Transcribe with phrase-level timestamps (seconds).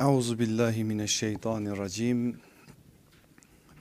[0.00, 2.40] Euzu billahi mineşşeytanirracim.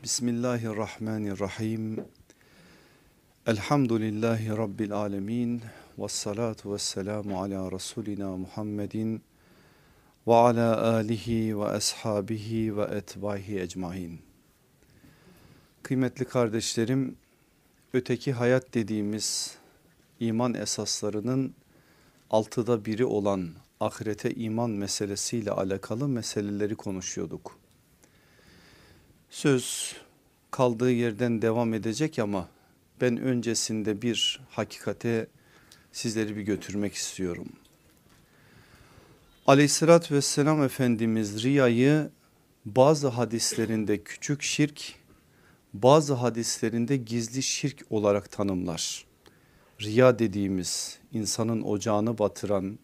[0.04, 2.06] Bismillahirrahmanirrahim.
[3.48, 5.62] Elhamdülillahi rabbil alamin.
[5.98, 9.22] Ves salatu vesselamu ala rasulina Muhammedin
[10.28, 14.20] ve ala alihi ve ashabihi ve etbahi ecmaîn.
[15.84, 17.16] Kıymetli kardeşlerim,
[17.94, 19.58] öteki hayat dediğimiz
[20.20, 21.54] iman esaslarının
[22.30, 23.50] altıda biri olan
[23.80, 27.60] ahirete iman meselesiyle alakalı meseleleri konuşuyorduk.
[29.30, 29.96] Söz
[30.52, 32.50] kaldığı yerden devam edecek ama
[33.02, 35.28] ben öncesinde bir hakikate
[35.92, 37.48] sizleri bir götürmek istiyorum.
[39.48, 42.10] Aleyhissalatü vesselam Efendimiz riyayı
[42.66, 44.94] bazı hadislerinde küçük şirk
[45.74, 49.06] bazı hadislerinde gizli şirk olarak tanımlar.
[49.82, 52.80] Riya dediğimiz insanın ocağını batıran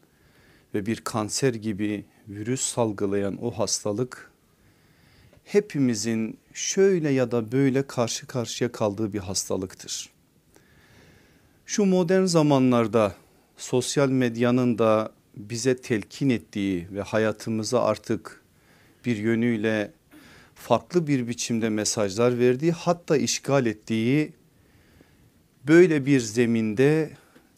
[0.76, 4.32] ve bir kanser gibi virüs salgılayan o hastalık
[5.44, 10.10] hepimizin şöyle ya da böyle karşı karşıya kaldığı bir hastalıktır.
[11.66, 13.16] Şu modern zamanlarda
[13.58, 18.42] sosyal medyanın da bize telkin ettiği ve hayatımıza artık
[19.06, 19.92] bir yönüyle
[20.56, 24.34] farklı bir biçimde mesajlar verdiği hatta işgal ettiği
[25.68, 27.12] böyle bir zeminde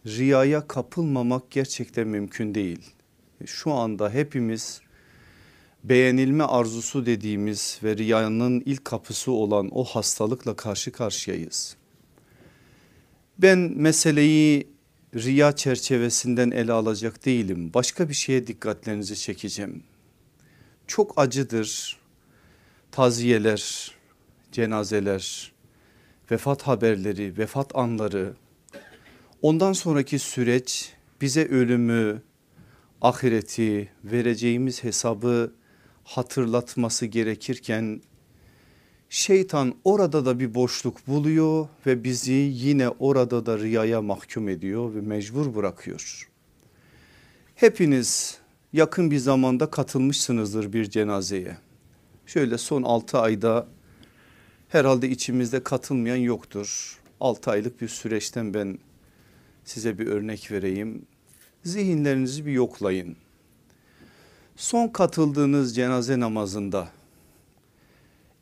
[0.06, 2.97] riyaya kapılmamak gerçekten mümkün değil
[3.46, 4.82] şu anda hepimiz
[5.84, 11.76] beğenilme arzusu dediğimiz ve riyanın ilk kapısı olan o hastalıkla karşı karşıyayız.
[13.38, 14.68] Ben meseleyi
[15.16, 17.72] riya çerçevesinden ele alacak değilim.
[17.74, 19.84] Başka bir şeye dikkatlerinizi çekeceğim.
[20.88, 21.98] Çok acıdır
[22.92, 23.92] taziyeler,
[24.52, 25.52] cenazeler,
[26.32, 28.34] vefat haberleri, vefat anları.
[29.42, 32.22] Ondan sonraki süreç bize ölümü,
[33.02, 35.54] ahireti vereceğimiz hesabı
[36.04, 38.02] hatırlatması gerekirken
[39.10, 45.02] şeytan orada da bir boşluk buluyor ve bizi yine orada da riyaya mahkum ediyor ve
[45.02, 46.30] mecbur bırakıyor.
[47.56, 48.38] Hepiniz
[48.74, 51.58] yakın bir zamanda katılmışsınızdır bir cenazeye.
[52.26, 53.68] Şöyle son 6 ayda
[54.70, 57.00] herhalde içimizde katılmayan yoktur.
[57.20, 58.80] 6 aylık bir süreçten ben
[59.66, 61.06] size bir örnek vereyim
[61.68, 63.16] zihinlerinizi bir yoklayın.
[64.56, 66.88] Son katıldığınız cenaze namazında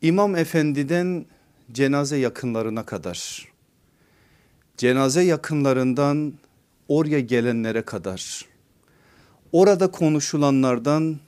[0.02, 1.26] İmam Efendi'den
[1.72, 3.48] cenaze yakınlarına kadar
[4.78, 6.34] cenaze yakınlarından
[6.88, 8.46] oraya gelenlere kadar
[9.52, 11.20] orada konuşulanlardan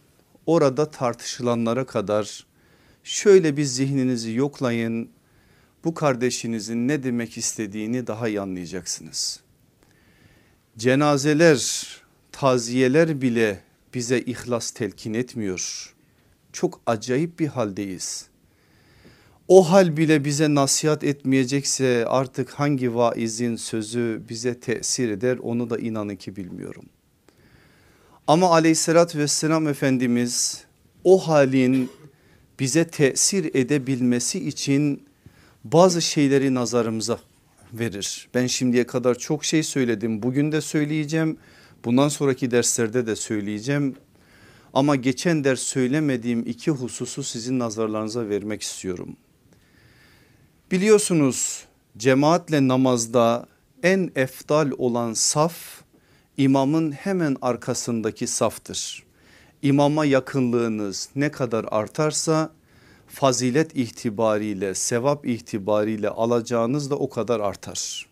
[0.46, 2.46] orada tartışılanlara kadar
[3.04, 5.10] şöyle bir zihninizi yoklayın
[5.84, 9.47] bu kardeşinizin ne demek istediğini daha iyi anlayacaksınız
[10.78, 11.88] cenazeler,
[12.32, 13.60] taziyeler bile
[13.94, 15.94] bize ihlas telkin etmiyor.
[16.54, 18.28] Çok acayip bir haldeyiz.
[19.48, 25.78] O hal bile bize nasihat etmeyecekse artık hangi vaizin sözü bize tesir eder onu da
[25.78, 26.86] inanın ki bilmiyorum.
[28.28, 30.64] Ama aleyhissalatü vesselam Efendimiz
[31.04, 31.90] o halin
[32.60, 35.08] bize tesir edebilmesi için
[35.64, 37.20] bazı şeyleri nazarımıza
[37.74, 38.30] verir.
[38.34, 41.38] Ben şimdiye kadar çok şey söyledim bugün de söyleyeceğim
[41.86, 43.96] bundan sonraki derslerde de söyleyeceğim.
[44.74, 49.16] Ama geçen ders söylemediğim iki hususu sizin nazarlarınıza vermek istiyorum.
[50.72, 51.66] Biliyorsunuz
[51.98, 53.48] cemaatle namazda
[53.84, 55.82] en efdal olan saf
[56.38, 59.04] imamın hemen arkasındaki saftır.
[59.62, 62.52] İmama yakınlığınız ne kadar artarsa
[63.20, 68.10] fazilet itibariyle sevap itibariyle alacağınız da o kadar artar.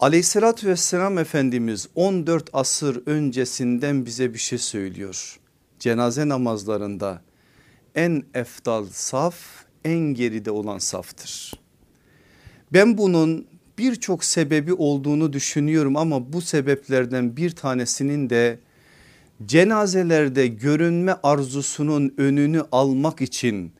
[0.00, 5.38] Aleyhissalatü vesselam Efendimiz 14 asır öncesinden bize bir şey söylüyor.
[5.78, 7.22] Cenaze namazlarında
[7.94, 9.36] en efdal saf
[9.84, 11.52] en geride olan saftır.
[12.72, 13.46] Ben bunun
[13.78, 18.58] birçok sebebi olduğunu düşünüyorum ama bu sebeplerden bir tanesinin de
[19.44, 23.72] cenazelerde görünme arzusunun önünü almak için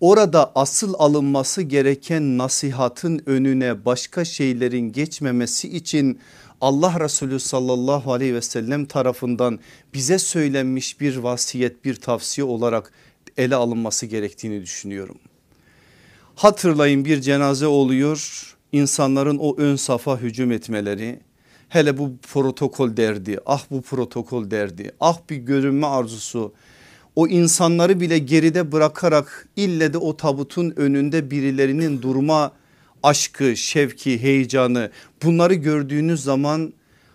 [0.00, 6.20] orada asıl alınması gereken nasihatın önüne başka şeylerin geçmemesi için
[6.60, 9.58] Allah Resulü sallallahu aleyhi ve sellem tarafından
[9.94, 12.92] bize söylenmiş bir vasiyet bir tavsiye olarak
[13.36, 15.18] ele alınması gerektiğini düşünüyorum.
[16.34, 21.20] Hatırlayın bir cenaze oluyor insanların o ön safa hücum etmeleri
[21.70, 26.52] Hele bu protokol derdi ah bu protokol derdi ah bir görünme arzusu
[27.16, 32.52] o insanları bile geride bırakarak ille de o tabutun önünde birilerinin durma
[33.02, 34.90] aşkı, şevki, heyecanı
[35.22, 36.72] bunları gördüğünüz zaman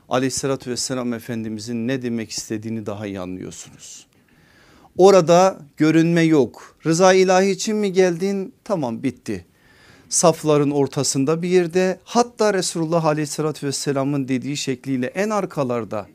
[0.10, 4.08] aleyhissalatü vesselam efendimizin ne demek istediğini daha iyi anlıyorsunuz.
[4.98, 6.78] Orada görünme yok.
[6.86, 8.54] Rıza ilahi için mi geldin?
[8.64, 9.46] Tamam bitti.
[10.16, 16.08] Safların ortasında bir yerde hatta Resulullah aleyhissalatü vesselamın dediği şekliyle en arkalarda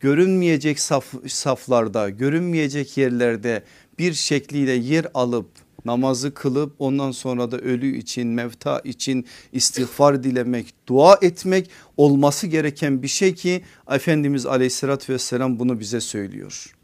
[0.00, 3.62] görünmeyecek saf, saflarda görünmeyecek yerlerde
[3.98, 5.46] bir şekliyle yer alıp
[5.84, 13.02] namazı kılıp ondan sonra da ölü için mevta için istiğfar dilemek dua etmek olması gereken
[13.02, 16.74] bir şey ki Efendimiz aleyhissalatü vesselam bunu bize söylüyor.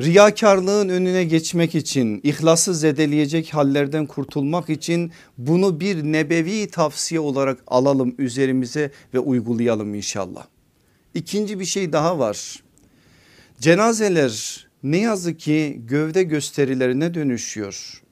[0.00, 8.14] Riyakarlığın önüne geçmek için ihlası zedeleyecek hallerden kurtulmak için bunu bir nebevi tavsiye olarak alalım
[8.18, 10.46] üzerimize ve uygulayalım inşallah.
[11.14, 12.62] İkinci bir şey daha var.
[13.60, 18.02] Cenazeler ne yazık ki gövde gösterilerine dönüşüyor.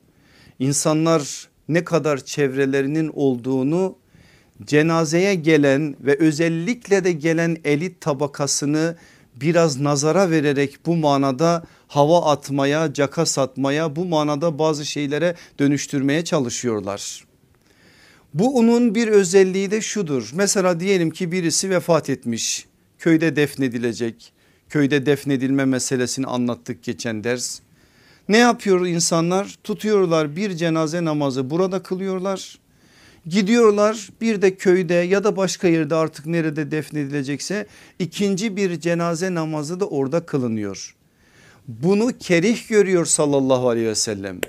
[0.59, 3.97] İnsanlar ne kadar çevrelerinin olduğunu
[4.65, 8.97] cenazeye gelen ve özellikle de gelen elit tabakasını
[9.41, 17.25] biraz nazara vererek bu manada hava atmaya, caka satmaya bu manada bazı şeylere dönüştürmeye çalışıyorlar.
[18.35, 20.31] Bu onun bir özelliği de şudur.
[20.35, 22.67] Mesela diyelim ki birisi vefat etmiş.
[22.99, 24.33] Köyde defnedilecek.
[24.69, 27.61] Köyde defnedilme meselesini anlattık geçen ders.
[28.29, 29.59] Ne yapıyor insanlar?
[29.65, 32.59] Tutuyorlar bir cenaze namazı burada kılıyorlar.
[33.27, 37.67] Gidiyorlar bir de köyde ya da başka yerde artık nerede defnedilecekse
[37.99, 40.95] ikinci bir cenaze namazı da orada kılınıyor.
[41.69, 44.41] Bunu kerih görüyor sallallahu aleyhi ve sellem.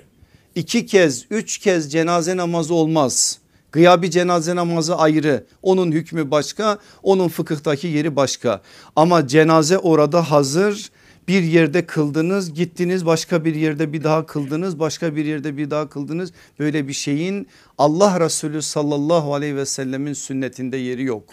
[0.55, 3.39] İki kez üç kez cenaze namazı olmaz.
[3.71, 8.61] Gıyabi cenaze namazı ayrı onun hükmü başka onun fıkıhtaki yeri başka
[8.95, 10.91] ama cenaze orada hazır
[11.27, 15.89] bir yerde kıldınız gittiniz başka bir yerde bir daha kıldınız başka bir yerde bir daha
[15.89, 21.23] kıldınız böyle bir şeyin Allah Resulü sallallahu aleyhi ve sellemin sünnetinde yeri yok.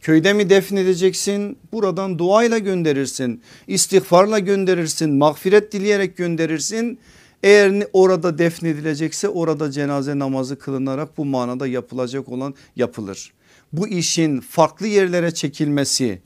[0.00, 6.98] Köyde mi defnedeceksin buradan duayla gönderirsin istiğfarla gönderirsin mağfiret dileyerek gönderirsin.
[7.42, 13.32] Eğer orada defnedilecekse orada cenaze namazı kılınarak bu manada yapılacak olan yapılır.
[13.72, 16.18] Bu işin farklı yerlere çekilmesi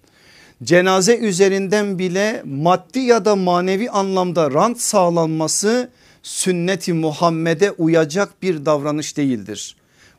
[0.64, 5.90] cenaze üzerinden bile maddi ya da manevi anlamda rant sağlanması
[6.22, 9.76] sünneti Muhammed'e uyacak bir davranış değildir.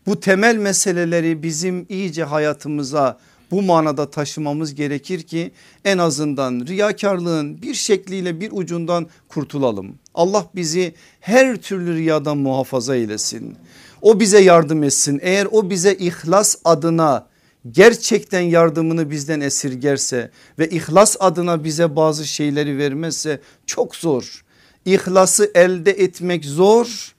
[0.07, 3.17] Bu temel meseleleri bizim iyice hayatımıza
[3.51, 5.51] bu manada taşımamız gerekir ki
[5.85, 9.95] en azından riyakarlığın bir şekliyle bir ucundan kurtulalım.
[10.13, 13.55] Allah bizi her türlü riyadan muhafaza eylesin.
[14.01, 15.19] O bize yardım etsin.
[15.23, 17.30] Eğer o bize ihlas adına
[17.71, 24.43] gerçekten yardımını bizden esirgerse ve ihlas adına bize bazı şeyleri vermezse çok zor.
[24.85, 27.15] İhlası elde etmek zor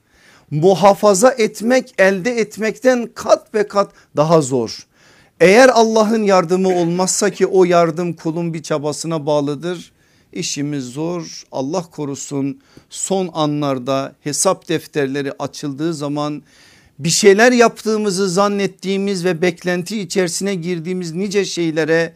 [0.50, 4.86] muhafaza etmek elde etmekten kat ve kat daha zor.
[5.40, 9.92] Eğer Allah'ın yardımı olmazsa ki o yardım kulun bir çabasına bağlıdır.
[10.32, 12.60] İşimiz zor Allah korusun
[12.90, 16.42] son anlarda hesap defterleri açıldığı zaman
[16.98, 22.14] bir şeyler yaptığımızı zannettiğimiz ve beklenti içerisine girdiğimiz nice şeylere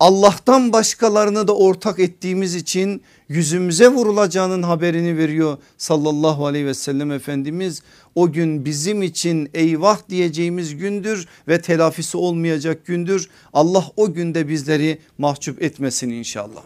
[0.00, 7.82] Allah'tan başkalarını da ortak ettiğimiz için yüzümüze vurulacağının haberini veriyor sallallahu aleyhi ve sellem Efendimiz.
[8.14, 13.28] O gün bizim için eyvah diyeceğimiz gündür ve telafisi olmayacak gündür.
[13.52, 16.62] Allah o günde bizleri mahcup etmesin inşallah.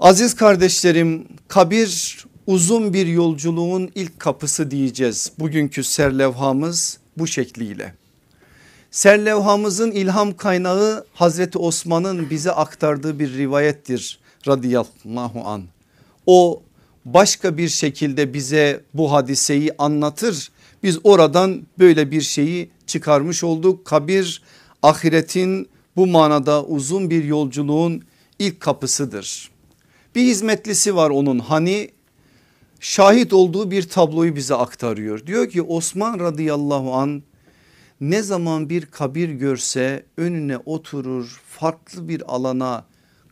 [0.00, 5.32] Aziz kardeşlerim kabir uzun bir yolculuğun ilk kapısı diyeceğiz.
[5.38, 7.94] Bugünkü serlevhamız bu şekliyle.
[8.90, 15.62] Serlevhamızın ilham kaynağı Hazreti Osman'ın bize aktardığı bir rivayettir radıyallahu an.
[16.26, 16.62] O
[17.04, 20.50] başka bir şekilde bize bu hadiseyi anlatır.
[20.82, 23.84] Biz oradan böyle bir şeyi çıkarmış olduk.
[23.84, 24.42] Kabir
[24.82, 28.02] ahiretin bu manada uzun bir yolculuğun
[28.38, 29.50] ilk kapısıdır.
[30.14, 31.90] Bir hizmetlisi var onun hani
[32.80, 35.26] şahit olduğu bir tabloyu bize aktarıyor.
[35.26, 37.22] Diyor ki Osman radıyallahu an
[38.00, 42.84] ne zaman bir kabir görse önüne oturur farklı bir alana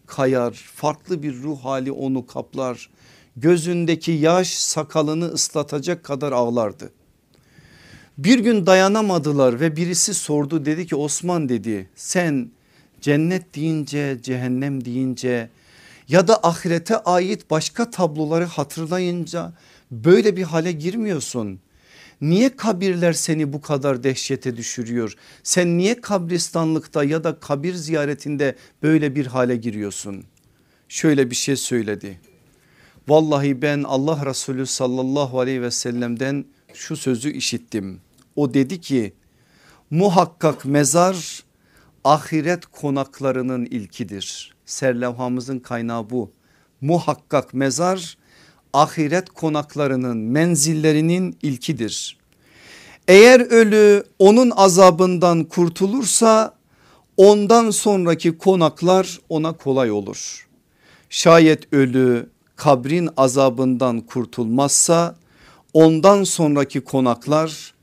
[0.06, 2.90] kayar farklı bir ruh hali onu kaplar
[3.36, 6.92] gözündeki yaş sakalını ıslatacak kadar ağlardı.
[8.18, 12.50] Bir gün dayanamadılar ve birisi sordu dedi ki Osman dedi sen
[13.00, 15.48] cennet deyince cehennem deyince
[16.08, 19.52] ya da ahirete ait başka tabloları hatırlayınca
[19.90, 21.60] böyle bir hale girmiyorsun.
[22.20, 25.16] Niye kabirler seni bu kadar dehşete düşürüyor?
[25.42, 30.24] Sen niye kabristanlıkta ya da kabir ziyaretinde böyle bir hale giriyorsun?
[30.88, 32.20] Şöyle bir şey söyledi.
[33.08, 36.44] Vallahi ben Allah Resulü sallallahu aleyhi ve sellem'den
[36.74, 38.00] şu sözü işittim.
[38.36, 39.12] O dedi ki
[39.90, 41.44] muhakkak mezar
[42.04, 44.53] ahiret konaklarının ilkidir.
[44.66, 46.30] Serlevhamızın kaynağı bu.
[46.80, 48.16] Muhakkak mezar
[48.72, 52.18] ahiret konaklarının menzillerinin ilkidir.
[53.08, 56.54] Eğer ölü onun azabından kurtulursa
[57.16, 60.48] ondan sonraki konaklar ona kolay olur.
[61.10, 65.16] Şayet ölü kabrin azabından kurtulmazsa
[65.72, 67.74] ondan sonraki konaklar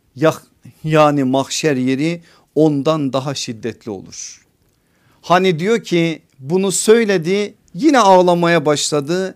[0.84, 2.22] yani mahşer yeri
[2.56, 4.46] ondan daha şiddetli olur.
[5.22, 9.36] Hani diyor ki bunu söyledi yine ağlamaya başladı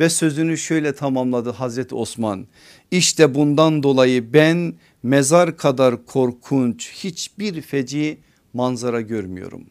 [0.00, 2.46] ve sözünü şöyle tamamladı Hazreti Osman.
[2.90, 8.18] İşte bundan dolayı ben mezar kadar korkunç hiçbir feci
[8.54, 9.64] manzara görmüyorum.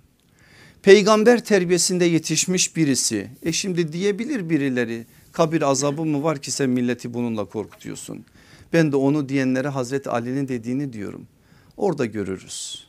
[0.83, 7.13] Peygamber terbiyesinde yetişmiş birisi e şimdi diyebilir birileri kabir azabı mı var ki sen milleti
[7.13, 8.25] bununla korkutuyorsun.
[8.73, 11.27] Ben de onu diyenlere Hazreti Ali'nin dediğini diyorum.
[11.77, 12.87] Orada görürüz.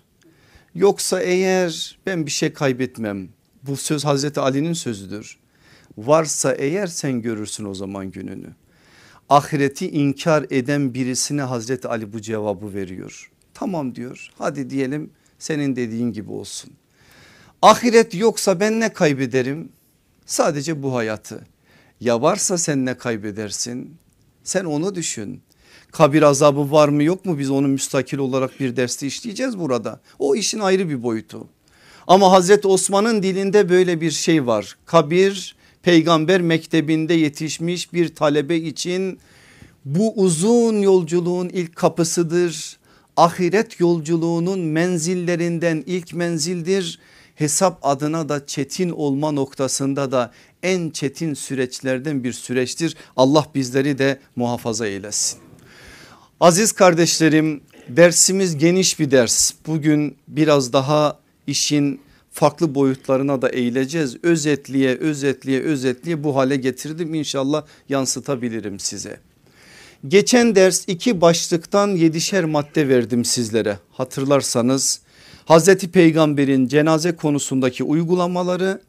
[0.74, 3.28] Yoksa eğer ben bir şey kaybetmem
[3.66, 5.38] bu söz Hazreti Ali'nin sözüdür.
[5.98, 8.54] Varsa eğer sen görürsün o zaman gününü.
[9.28, 13.30] Ahireti inkar eden birisine Hazreti Ali bu cevabı veriyor.
[13.54, 16.72] Tamam diyor hadi diyelim senin dediğin gibi olsun.
[17.62, 19.68] Ahiret yoksa ben ne kaybederim?
[20.26, 21.46] Sadece bu hayatı.
[22.00, 23.96] Ya varsa sen ne kaybedersin?
[24.44, 25.42] Sen onu düşün.
[25.92, 30.00] Kabir azabı var mı yok mu biz onu müstakil olarak bir derste işleyeceğiz burada.
[30.18, 31.48] O işin ayrı bir boyutu.
[32.06, 34.76] Ama Hazreti Osman'ın dilinde böyle bir şey var.
[34.86, 39.18] Kabir peygamber mektebinde yetişmiş bir talebe için
[39.84, 42.76] bu uzun yolculuğun ilk kapısıdır.
[43.16, 46.98] Ahiret yolculuğunun menzillerinden ilk menzildir.
[47.34, 50.32] Hesap adına da çetin olma noktasında da
[50.62, 52.96] en çetin süreçlerden bir süreçtir.
[53.16, 55.38] Allah bizleri de muhafaza eylesin.
[56.40, 59.52] Aziz kardeşlerim dersimiz geniş bir ders.
[59.66, 62.00] Bugün biraz daha işin
[62.32, 64.16] farklı boyutlarına da eğileceğiz.
[64.22, 69.20] Özetliye özetliye özetliye bu hale getirdim inşallah yansıtabilirim size.
[70.08, 75.00] Geçen ders iki başlıktan yedişer madde verdim sizlere hatırlarsanız.
[75.44, 78.80] Hazreti Peygamber'in cenaze konusundaki uygulamaları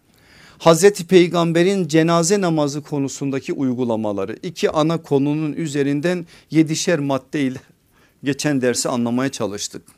[0.57, 7.59] Hazreti Peygamber'in cenaze namazı konusundaki uygulamaları iki ana konunun üzerinden yedişer madde ile
[8.23, 9.97] geçen dersi anlamaya çalıştık.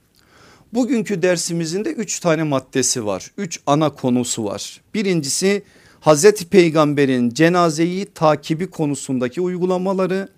[0.73, 3.31] Bugünkü dersimizin de üç tane maddesi var.
[3.37, 4.81] Üç ana konusu var.
[4.93, 5.63] Birincisi
[5.99, 10.29] Hazreti Peygamber'in cenazeyi takibi konusundaki uygulamaları.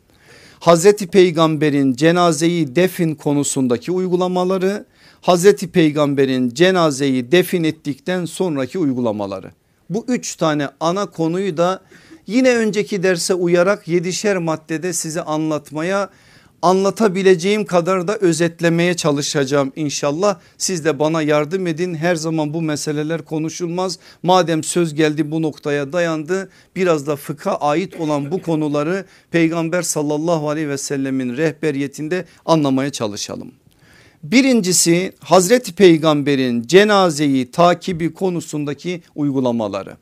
[0.59, 4.85] Hazreti Peygamber'in cenazeyi defin konusundaki uygulamaları.
[5.21, 9.51] Hazreti Peygamber'in cenazeyi defin ettikten sonraki uygulamaları.
[9.89, 11.81] Bu üç tane ana konuyu da
[12.27, 16.09] yine önceki derse uyarak yedişer maddede size anlatmaya
[16.61, 20.39] anlatabileceğim kadar da özetlemeye çalışacağım inşallah.
[20.57, 23.99] Siz de bana yardım edin her zaman bu meseleler konuşulmaz.
[24.23, 30.49] Madem söz geldi bu noktaya dayandı biraz da fıkha ait olan bu konuları peygamber sallallahu
[30.49, 33.51] aleyhi ve sellemin rehberiyetinde anlamaya çalışalım.
[34.23, 39.97] Birincisi Hazreti Peygamber'in cenazeyi takibi konusundaki uygulamaları.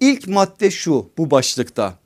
[0.00, 2.01] İlk madde şu bu başlıkta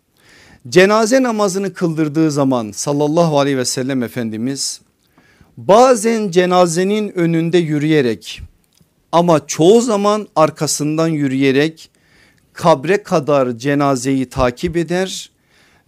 [0.68, 4.80] cenaze namazını kıldırdığı zaman sallallahu aleyhi ve sellem Efendimiz
[5.56, 8.40] bazen cenazenin önünde yürüyerek
[9.12, 11.90] ama çoğu zaman arkasından yürüyerek
[12.52, 15.30] kabre kadar cenazeyi takip eder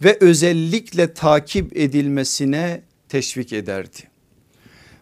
[0.03, 3.97] ve özellikle takip edilmesine teşvik ederdi.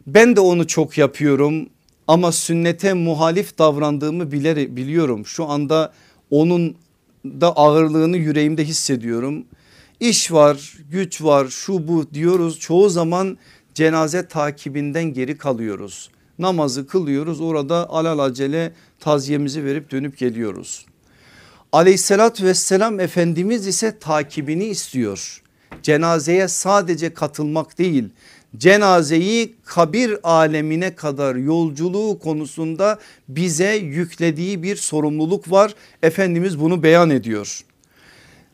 [0.08, 1.70] Ben de onu çok yapıyorum
[2.08, 5.26] ama sünnete muhalif davrandığımı biler, biliyorum.
[5.26, 5.94] Şu anda
[6.32, 6.76] onun
[7.26, 9.46] da ağırlığını yüreğimde hissediyorum.
[10.00, 12.60] İş var, güç var, şu bu diyoruz.
[12.60, 13.38] Çoğu zaman
[13.74, 16.10] cenaze takibinden geri kalıyoruz.
[16.40, 20.86] Namazı kılıyoruz orada alelacele taziyemizi verip dönüp geliyoruz.
[21.72, 25.44] Aleyhissalatü vesselam Efendimiz ise takibini istiyor.
[25.84, 28.10] Cenazeye sadece katılmak değil
[28.58, 33.00] cenazeyi kabir alemine kadar yolculuğu konusunda
[33.30, 35.76] bize yüklediği bir sorumluluk var.
[36.04, 37.62] Efendimiz bunu beyan ediyor.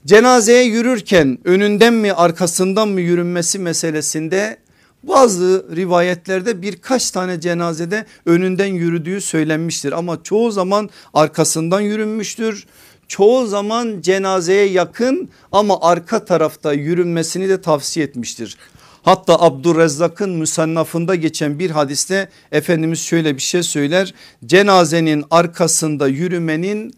[0.05, 4.57] Cenazeye yürürken önünden mi arkasından mı yürünmesi meselesinde
[5.03, 12.65] bazı rivayetlerde birkaç tane cenazede önünden yürüdüğü söylenmiştir ama çoğu zaman arkasından yürünmüştür.
[13.07, 18.57] Çoğu zaman cenazeye yakın ama arka tarafta yürünmesini de tavsiye etmiştir.
[19.03, 24.13] Hatta Abdurrezzak'ın müsannafında geçen bir hadiste Efendimiz şöyle bir şey söyler.
[24.45, 26.93] Cenazenin arkasında yürümenin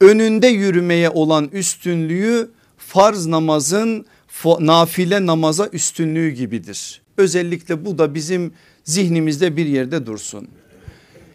[0.00, 4.06] önünde yürümeye olan üstünlüğü farz namazın
[4.44, 7.02] nafile namaza üstünlüğü gibidir.
[7.16, 8.52] Özellikle bu da bizim
[8.84, 10.48] zihnimizde bir yerde dursun.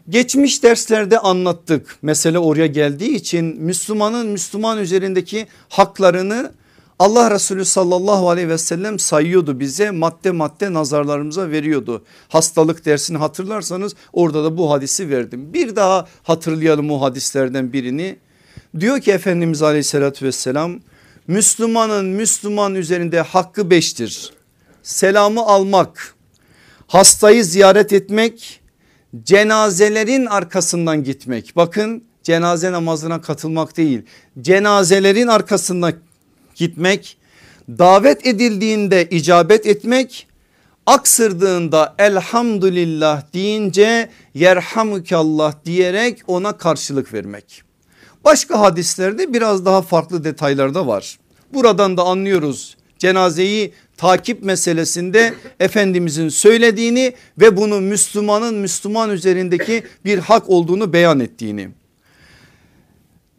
[0.10, 6.52] Geçmiş derslerde anlattık mesele oraya geldiği için Müslümanın Müslüman üzerindeki haklarını
[7.00, 12.04] Allah Resulü sallallahu aleyhi ve sellem sayıyordu bize madde madde nazarlarımıza veriyordu.
[12.28, 15.54] Hastalık dersini hatırlarsanız orada da bu hadisi verdim.
[15.54, 18.18] Bir daha hatırlayalım o hadislerden birini.
[18.80, 20.80] Diyor ki Efendimiz aleyhissalatü vesselam
[21.28, 24.34] Müslümanın Müslüman üzerinde hakkı beştir.
[24.84, 26.16] Selamı almak,
[26.88, 28.62] hastayı ziyaret etmek,
[29.24, 31.56] cenazelerin arkasından gitmek.
[31.56, 34.02] Bakın cenaze namazına katılmak değil
[34.42, 35.94] cenazelerin arkasından
[36.56, 37.18] gitmek,
[37.70, 40.28] davet edildiğinde icabet etmek,
[40.86, 47.69] aksırdığında elhamdülillah deyince yerhamukallah diyerek ona karşılık vermek.
[48.24, 51.20] Başka hadislerde biraz daha farklı detaylarda var.
[51.54, 60.50] Buradan da anlıyoruz cenazeyi takip meselesinde Efendimizin söylediğini ve bunu Müslümanın Müslüman üzerindeki bir hak
[60.50, 61.70] olduğunu beyan ettiğini.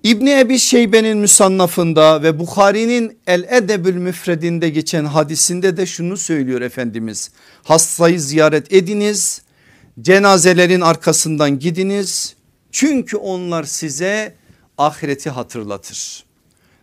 [0.02, 7.30] İbni Ebi Şeybe'nin müsannafında ve Bukhari'nin El Edebül Müfredinde geçen hadisinde de şunu söylüyor Efendimiz.
[7.62, 9.42] Hastayı ziyaret ediniz,
[10.00, 12.34] cenazelerin arkasından gidiniz.
[12.72, 14.34] Çünkü onlar size
[14.80, 16.24] ahireti hatırlatır.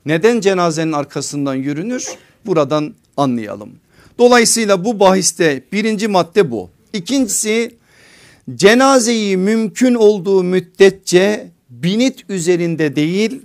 [0.05, 2.07] Neden cenazenin arkasından yürünür?
[2.45, 3.71] Buradan anlayalım.
[4.19, 6.69] Dolayısıyla bu bahiste birinci madde bu.
[6.93, 7.75] İkincisi
[8.55, 13.41] cenazeyi mümkün olduğu müddetçe binit üzerinde değil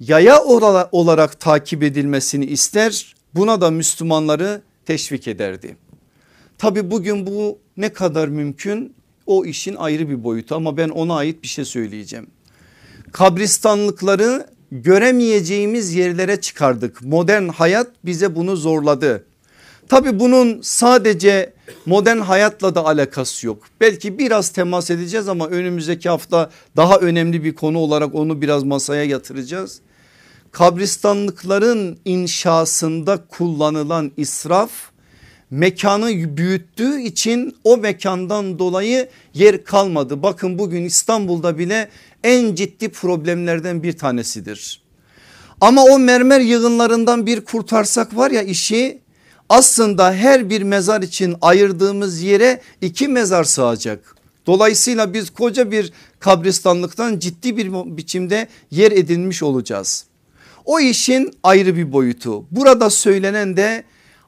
[0.00, 0.44] yaya
[0.92, 5.76] olarak takip edilmesini ister buna da Müslümanları teşvik ederdi.
[6.58, 8.94] Tabi bugün bu ne kadar mümkün
[9.26, 12.26] o işin ayrı bir boyutu ama ben ona ait bir şey söyleyeceğim.
[13.12, 17.02] Kabristanlıkları göremeyeceğimiz yerlere çıkardık.
[17.02, 19.24] Modern hayat bize bunu zorladı.
[19.88, 21.52] Tabi bunun sadece
[21.86, 23.64] modern hayatla da alakası yok.
[23.80, 29.04] Belki biraz temas edeceğiz ama önümüzdeki hafta daha önemli bir konu olarak onu biraz masaya
[29.04, 29.80] yatıracağız.
[30.52, 34.70] Kabristanlıkların inşasında kullanılan israf
[35.50, 40.22] mekanı büyüttüğü için o mekandan dolayı yer kalmadı.
[40.22, 41.88] Bakın bugün İstanbul'da bile
[42.26, 44.82] en ciddi problemlerden bir tanesidir.
[45.60, 48.98] Ama o mermer yığınlarından bir kurtarsak var ya işi
[49.48, 54.16] aslında her bir mezar için ayırdığımız yere iki mezar sığacak.
[54.46, 60.04] Dolayısıyla biz koca bir kabristanlıktan ciddi bir biçimde yer edinmiş olacağız.
[60.64, 62.44] O işin ayrı bir boyutu.
[62.50, 63.84] Burada söylenen de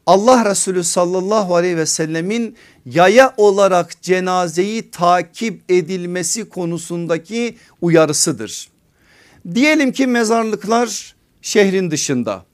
[0.09, 8.69] Allah Resulü sallallahu aleyhi ve sellemin yaya olarak cenazeyi takip edilmesi konusundaki uyarısıdır.
[9.55, 12.45] Diyelim ki mezarlıklar şehrin dışında.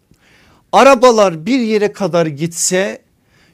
[0.72, 3.02] Arabalar bir yere kadar gitse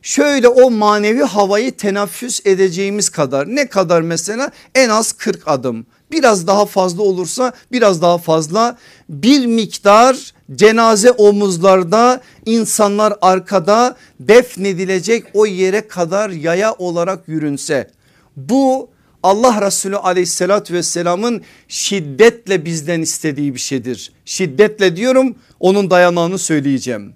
[0.03, 4.51] şöyle o manevi havayı teneffüs edeceğimiz kadar ne kadar mesela?
[4.75, 5.87] En az 40 adım.
[6.13, 15.47] Biraz daha fazla olursa biraz daha fazla bir miktar cenaze omuzlarda insanlar arkada defnedilecek o
[15.47, 17.91] yere kadar yaya olarak yürünse
[18.37, 18.91] bu
[19.23, 24.13] Allah Resulü aleyhissalatü vesselamın şiddetle bizden istediği bir şeydir.
[24.25, 27.13] Şiddetle diyorum onun dayanağını söyleyeceğim.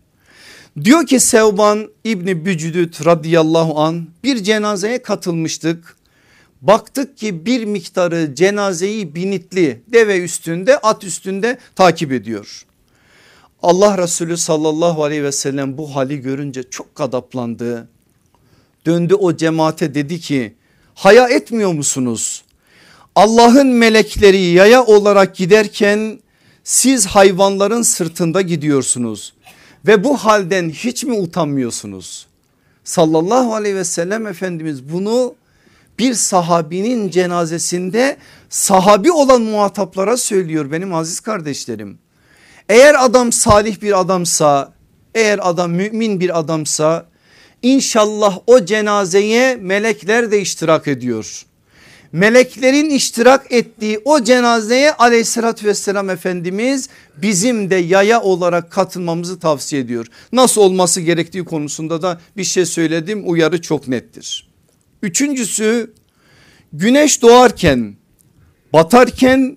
[0.84, 5.96] Diyor ki Sevban İbni Bücüdüt radıyallahu an bir cenazeye katılmıştık.
[6.62, 12.64] Baktık ki bir miktarı cenazeyi binitli deve üstünde at üstünde takip ediyor.
[13.64, 17.88] Allah Resulü sallallahu aleyhi ve sellem bu hali görünce çok kadaplandı.
[18.86, 20.54] Döndü o cemaate dedi ki
[20.94, 22.44] haya etmiyor musunuz?
[23.14, 26.20] Allah'ın melekleri yaya olarak giderken
[26.64, 29.34] siz hayvanların sırtında gidiyorsunuz
[29.86, 32.26] ve bu halden hiç mi utanmıyorsunuz?
[32.84, 35.34] Sallallahu aleyhi ve sellem Efendimiz bunu
[35.98, 38.16] bir sahabinin cenazesinde
[38.48, 42.03] sahabi olan muhataplara söylüyor benim aziz kardeşlerim.
[42.68, 44.72] Eğer adam salih bir adamsa
[45.14, 47.06] eğer adam mümin bir adamsa
[47.64, 51.42] İnşallah o cenazeye melekler de iştirak ediyor.
[52.12, 60.06] Meleklerin iştirak ettiği o cenazeye aleyhissalatü vesselam Efendimiz bizim de yaya olarak katılmamızı tavsiye ediyor.
[60.32, 64.48] Nasıl olması gerektiği konusunda da bir şey söyledim uyarı çok nettir.
[65.02, 65.94] Üçüncüsü
[66.72, 67.96] güneş doğarken
[68.72, 69.56] batarken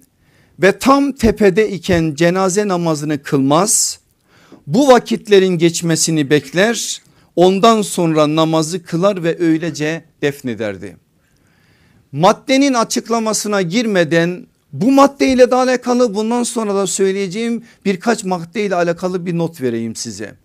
[0.62, 4.00] ve tam tepede iken cenaze namazını kılmaz.
[4.68, 7.02] Bu vakitlerin geçmesini bekler
[7.38, 10.98] Ondan sonra namazı kılar ve öylece defnederdi.
[12.12, 19.38] Maddenin açıklamasına girmeden bu maddeyle de alakalı bundan sonra da söyleyeceğim birkaç maddeyle alakalı bir
[19.38, 20.36] not vereyim size.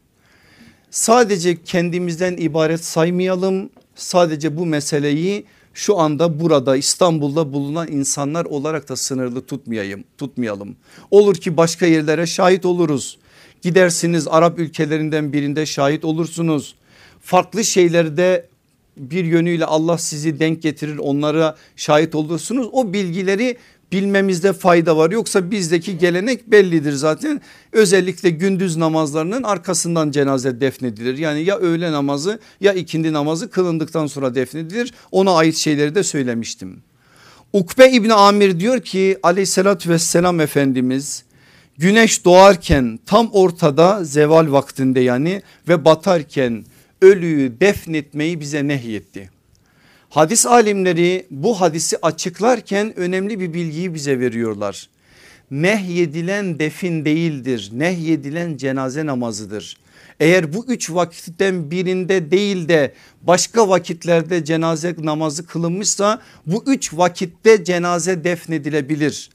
[0.90, 3.70] Sadece kendimizden ibaret saymayalım.
[3.94, 5.44] Sadece bu meseleyi
[5.74, 10.76] şu anda burada İstanbul'da bulunan insanlar olarak da sınırlı tutmayayım, tutmayalım.
[11.10, 13.18] Olur ki başka yerlere şahit oluruz
[13.62, 16.74] Gidersiniz Arap ülkelerinden birinde şahit olursunuz.
[17.20, 18.46] Farklı şeylerde
[18.96, 22.68] bir yönüyle Allah sizi denk getirir onlara şahit olursunuz.
[22.72, 23.56] O bilgileri
[23.92, 25.10] bilmemizde fayda var.
[25.10, 27.40] Yoksa bizdeki gelenek bellidir zaten.
[27.72, 31.18] Özellikle gündüz namazlarının arkasından cenaze defnedilir.
[31.18, 34.94] Yani ya öğle namazı ya ikindi namazı kılındıktan sonra defnedilir.
[35.10, 36.82] Ona ait şeyleri de söylemiştim.
[37.52, 41.24] Ukbe İbni Amir diyor ki aleyhissalatü vesselam Efendimiz
[41.78, 46.64] güneş doğarken tam ortada zeval vaktinde yani ve batarken
[47.02, 49.30] ölüyü defnetmeyi bize nehyetti.
[50.12, 54.88] Hadis alimleri bu hadisi açıklarken önemli bir bilgiyi bize veriyorlar.
[55.50, 57.70] Nehyedilen defin değildir.
[57.72, 59.76] Nehyedilen cenaze namazıdır.
[60.20, 67.64] Eğer bu üç vakitten birinde değil de başka vakitlerde cenaze namazı kılınmışsa bu üç vakitte
[67.64, 69.30] cenaze defnedilebilir.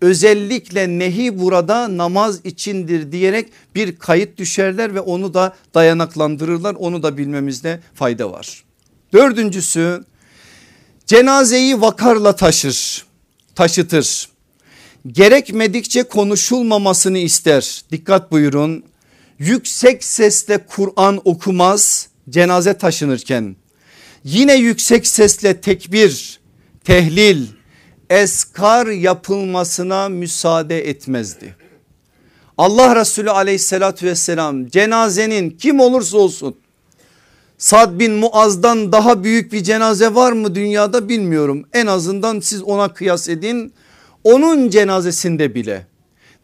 [0.00, 6.74] Özellikle nehi burada namaz içindir diyerek bir kayıt düşerler ve onu da dayanaklandırırlar.
[6.74, 8.64] Onu da bilmemizde fayda var.
[9.12, 10.04] Dördüncüsü
[11.10, 13.04] cenazeyi vakarla taşır,
[13.54, 14.28] taşıtır.
[15.06, 17.82] Gerekmedikçe konuşulmamasını ister.
[17.92, 18.84] Dikkat buyurun.
[19.38, 23.56] Yüksek sesle Kur'an okumaz cenaze taşınırken.
[24.24, 26.40] Yine yüksek sesle tekbir,
[26.84, 27.46] tehlil,
[28.10, 31.56] eskar yapılmasına müsaade etmezdi.
[32.58, 36.56] Allah Resulü aleyhissalatü vesselam cenazenin kim olursa olsun
[37.60, 41.64] Sad bin Muaz'dan daha büyük bir cenaze var mı dünyada bilmiyorum.
[41.72, 43.72] En azından siz ona kıyas edin.
[44.24, 45.86] Onun cenazesinde bile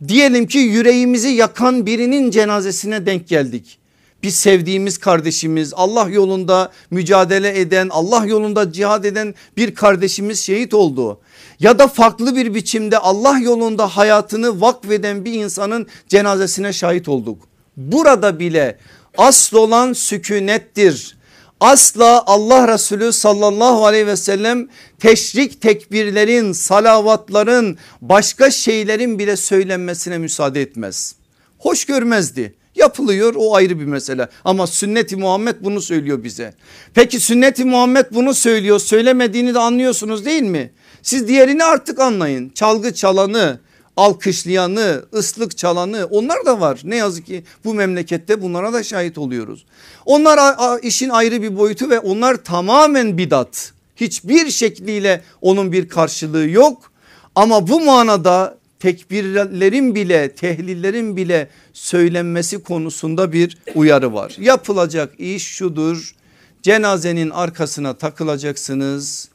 [0.08, 3.78] diyelim ki yüreğimizi yakan birinin cenazesine denk geldik.
[4.22, 11.20] Biz sevdiğimiz kardeşimiz Allah yolunda mücadele eden Allah yolunda cihad eden bir kardeşimiz şehit oldu.
[11.60, 17.48] Ya da farklı bir biçimde Allah yolunda hayatını vakfeden bir insanın cenazesine şahit olduk.
[17.76, 18.78] Burada bile
[19.18, 21.16] asıl olan sükunettir.
[21.60, 24.68] Asla Allah Resulü sallallahu aleyhi ve sellem
[25.00, 31.14] teşrik tekbirlerin, salavatların, başka şeylerin bile söylenmesine müsaade etmez.
[31.58, 32.54] Hoş görmezdi.
[32.74, 36.54] Yapılıyor o ayrı bir mesele ama sünneti Muhammed bunu söylüyor bize.
[36.94, 40.72] Peki sünneti Muhammed bunu söylüyor söylemediğini de anlıyorsunuz değil mi?
[41.02, 43.60] Siz diğerini artık anlayın çalgı çalanı
[43.96, 46.80] alkışlayanı, ıslık çalanı onlar da var.
[46.84, 49.66] Ne yazık ki bu memlekette bunlara da şahit oluyoruz.
[50.04, 53.72] Onlar işin ayrı bir boyutu ve onlar tamamen bidat.
[53.96, 56.92] Hiçbir şekliyle onun bir karşılığı yok.
[57.34, 64.36] Ama bu manada tekbirlerin bile tehlillerin bile söylenmesi konusunda bir uyarı var.
[64.38, 66.14] Yapılacak iş şudur
[66.62, 69.28] cenazenin arkasına takılacaksınız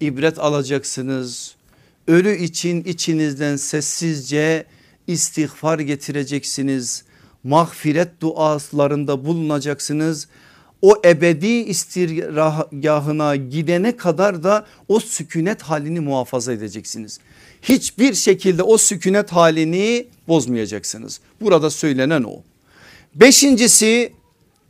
[0.00, 1.54] ibret alacaksınız
[2.08, 4.66] ölü için içinizden sessizce
[5.06, 7.04] istiğfar getireceksiniz.
[7.44, 10.28] Mağfiret dualarında bulunacaksınız.
[10.82, 17.18] O ebedi istirgahına gidene kadar da o sükunet halini muhafaza edeceksiniz.
[17.62, 21.20] Hiçbir şekilde o sükunet halini bozmayacaksınız.
[21.40, 22.42] Burada söylenen o.
[23.14, 24.12] Beşincisi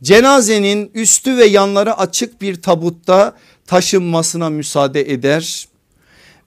[0.03, 3.35] cenazenin üstü ve yanları açık bir tabutta
[3.67, 5.67] taşınmasına müsaade eder.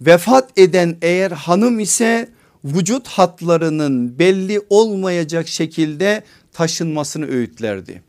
[0.00, 2.28] Vefat eden eğer hanım ise
[2.64, 8.02] vücut hatlarının belli olmayacak şekilde taşınmasını öğütlerdi.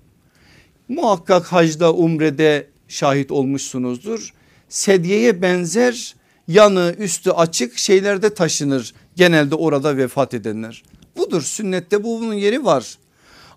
[0.88, 4.34] Muhakkak hacda umrede şahit olmuşsunuzdur.
[4.70, 6.16] Sedyeye benzer
[6.48, 10.84] yanı üstü açık şeylerde taşınır genelde orada vefat edenler.
[11.18, 12.98] Budur sünnette bu bunun yeri var.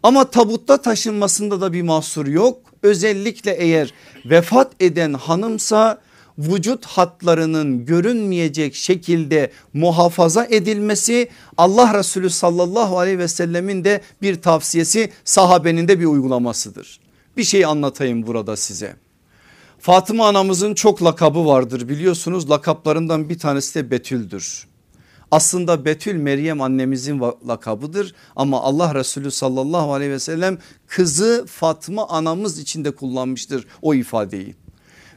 [0.03, 2.61] Ama tabutta taşınmasında da bir mahsur yok.
[2.83, 6.01] Özellikle eğer vefat eden hanımsa
[6.39, 15.11] vücut hatlarının görünmeyecek şekilde muhafaza edilmesi Allah Resulü sallallahu aleyhi ve sellemin de bir tavsiyesi
[15.25, 17.01] sahabenin de bir uygulamasıdır.
[17.37, 18.97] Bir şey anlatayım burada size.
[19.79, 24.67] Fatıma anamızın çok lakabı vardır biliyorsunuz lakaplarından bir tanesi de Betül'dür.
[25.31, 32.59] Aslında Betül Meryem annemizin lakabıdır ama Allah Resulü sallallahu aleyhi ve sellem kızı Fatma anamız
[32.59, 34.55] için de kullanmıştır o ifadeyi.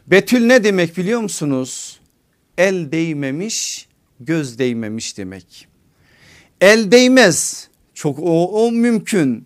[0.07, 1.99] Betül ne demek biliyor musunuz?
[2.57, 3.87] El değmemiş
[4.19, 5.67] göz değmemiş demek.
[6.61, 9.45] El değmez çok o, o mümkün.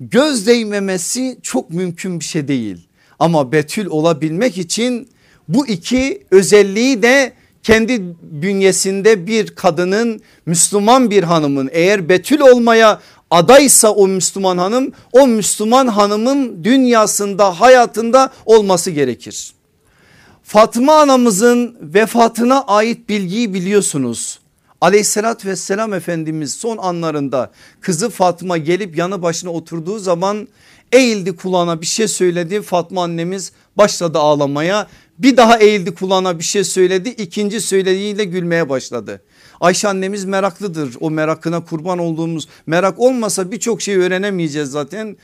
[0.00, 2.86] Göz değmemesi çok mümkün bir şey değil.
[3.18, 5.08] Ama betül olabilmek için
[5.48, 13.90] bu iki özelliği de kendi bünyesinde bir kadının Müslüman bir hanımın eğer betül olmaya adaysa
[13.90, 19.52] o Müslüman hanım o Müslüman hanımın dünyasında hayatında olması gerekir.
[20.52, 24.38] Fatma anamızın vefatına ait bilgiyi biliyorsunuz.
[24.80, 30.48] Aleyhissalatü vesselam Efendimiz son anlarında kızı Fatma gelip yanı başına oturduğu zaman
[30.92, 32.62] eğildi kulağına bir şey söyledi.
[32.62, 34.86] Fatma annemiz başladı ağlamaya
[35.18, 39.22] bir daha eğildi kulağına bir şey söyledi ikinci söylediğiyle gülmeye başladı.
[39.60, 45.16] Ayşe annemiz meraklıdır o merakına kurban olduğumuz merak olmasa birçok şey öğrenemeyeceğiz zaten.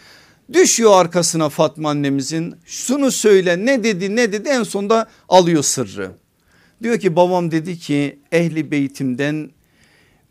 [0.53, 6.11] Düşüyor arkasına Fatma annemizin şunu söyle ne dedi ne dedi en sonunda alıyor sırrı.
[6.83, 9.51] Diyor ki babam dedi ki ehli beytimden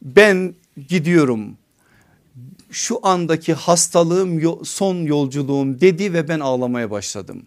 [0.01, 0.55] ben
[0.87, 1.57] gidiyorum
[2.71, 7.45] şu andaki hastalığım son yolculuğum dedi ve ben ağlamaya başladım.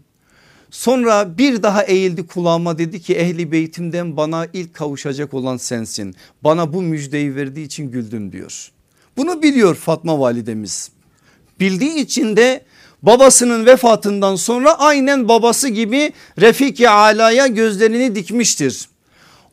[0.71, 6.15] Sonra bir daha eğildi kulağıma dedi ki ehli beytimden bana ilk kavuşacak olan sensin.
[6.45, 8.73] Bana bu müjdeyi verdiği için güldüm diyor.
[9.17, 10.91] Bunu biliyor Fatma validemiz.
[11.61, 12.65] Bildiği için de
[13.03, 18.89] babasının vefatından sonra aynen babası gibi Refiki Ala'ya gözlerini dikmiştir.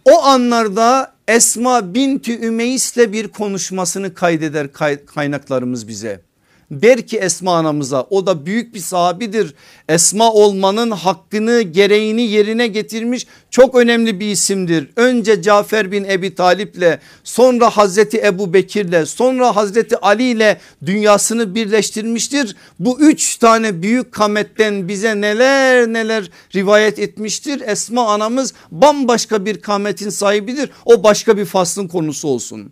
[0.05, 4.67] O anlarda Esma binti Ümeys'le bir konuşmasını kaydeder
[5.05, 6.21] kaynaklarımız bize.
[6.71, 9.53] Der ki Esma anamıza o da büyük bir sahabidir.
[9.89, 14.89] Esma olmanın hakkını gereğini yerine getirmiş çok önemli bir isimdir.
[14.95, 22.55] Önce Cafer bin Ebi Talip'le sonra Hazreti Ebu Bekir'le sonra Hazreti Ali ile dünyasını birleştirmiştir.
[22.79, 27.61] Bu üç tane büyük kametten bize neler neler rivayet etmiştir.
[27.61, 30.69] Esma anamız bambaşka bir kametin sahibidir.
[30.85, 32.71] O başka bir faslın konusu olsun.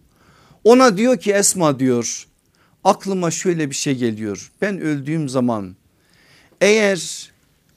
[0.64, 2.28] Ona diyor ki Esma diyor
[2.84, 4.52] aklıma şöyle bir şey geliyor.
[4.62, 5.76] Ben öldüğüm zaman
[6.62, 7.32] eğer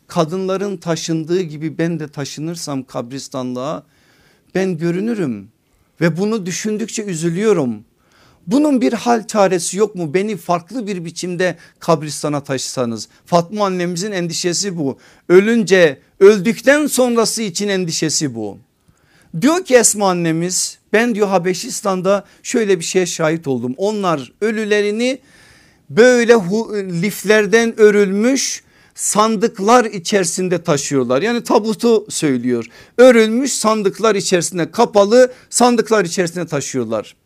[0.07, 3.83] kadınların taşındığı gibi ben de taşınırsam kabristanlığa
[4.55, 5.49] ben görünürüm
[6.01, 7.85] ve bunu düşündükçe üzülüyorum.
[8.47, 10.15] Bunun bir hal çaresi yok mu?
[10.15, 13.09] Beni farklı bir biçimde kabristana taşısanız.
[13.27, 14.99] Fatma annemizin endişesi bu.
[15.29, 18.59] Ölünce öldükten sonrası için endişesi bu.
[19.41, 23.75] Diyor ki Esma annemiz ben diyor Habeşistan'da şöyle bir şeye şahit oldum.
[23.77, 25.19] Onlar ölülerini
[25.91, 26.33] böyle
[27.03, 28.63] liflerden örülmüş
[28.95, 31.23] sandıklar içerisinde taşıyorlar.
[31.23, 32.67] Yani tabutu söylüyor.
[32.99, 37.17] Örülmüş sandıklar içerisinde kapalı sandıklar içerisinde taşıyorlar.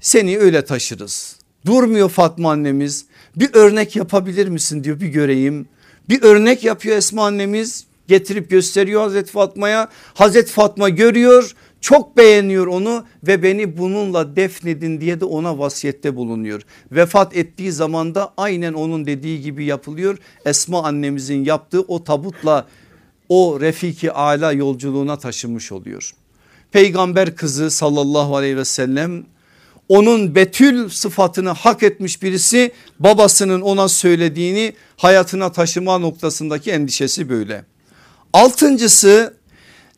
[0.00, 1.36] Seni öyle taşırız.
[1.66, 3.06] Durmuyor Fatma annemiz.
[3.36, 5.68] Bir örnek yapabilir misin diyor bir göreyim.
[6.08, 9.88] Bir örnek yapıyor Esma annemiz getirip gösteriyor Hazreti Fatma'ya.
[10.14, 16.62] Hazreti Fatma görüyor çok beğeniyor onu ve beni bununla defnedin diye de ona vasiyette bulunuyor.
[16.92, 20.18] Vefat ettiği zaman da aynen onun dediği gibi yapılıyor.
[20.46, 22.66] Esma annemizin yaptığı o tabutla
[23.28, 26.12] o Refiki Ala yolculuğuna taşınmış oluyor.
[26.72, 29.24] Peygamber kızı sallallahu aleyhi ve sellem
[29.88, 37.64] onun betül sıfatını hak etmiş birisi babasının ona söylediğini hayatına taşıma noktasındaki endişesi böyle.
[38.32, 39.39] Altıncısı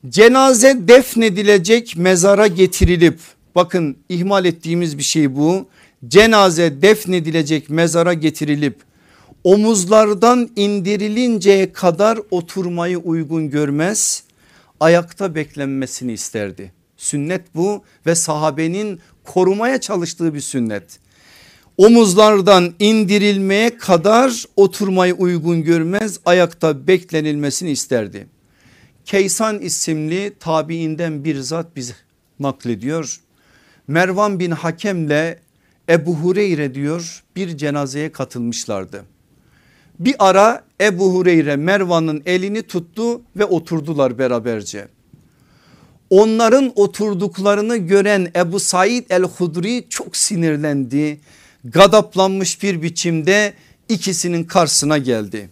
[0.09, 3.21] cenaze defnedilecek mezara getirilip
[3.55, 5.69] bakın ihmal ettiğimiz bir şey bu.
[6.09, 8.77] Cenaze defnedilecek mezara getirilip
[9.45, 14.23] omuzlardan indirilinceye kadar oturmayı uygun görmez
[14.81, 16.73] ayakta beklenmesini isterdi.
[16.97, 20.99] Sünnet bu ve sahabenin korumaya çalıştığı bir sünnet.
[21.77, 28.27] Omuzlardan indirilmeye kadar oturmayı uygun görmez ayakta beklenilmesini isterdi.
[29.05, 31.95] Keysan isimli tabiinden bir zat bizi
[32.41, 33.21] naklediyor.
[33.89, 35.37] Mervan bin Hakem'le
[35.89, 39.05] Ebu Hureyre diyor bir cenazeye katılmışlardı.
[39.99, 44.89] Bir ara Ebu Hureyre Mervan'ın elini tuttu ve oturdular beraberce.
[46.11, 51.21] Onların oturduklarını gören Ebu Said el-Hudri çok sinirlendi.
[51.65, 53.55] Gadaplanmış bir biçimde
[53.89, 55.51] ikisinin karşısına geldi.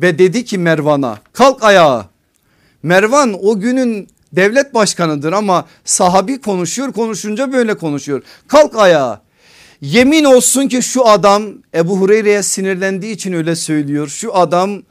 [0.00, 2.09] Ve dedi ki Mervan'a kalk ayağa
[2.82, 8.22] Mervan o günün devlet başkanıdır ama sahabi konuşuyor konuşunca böyle konuşuyor.
[8.48, 9.22] Kalk ayağa
[9.80, 14.08] yemin olsun ki şu adam Ebu Hureyre'ye sinirlendiği için öyle söylüyor.
[14.08, 14.82] Şu adam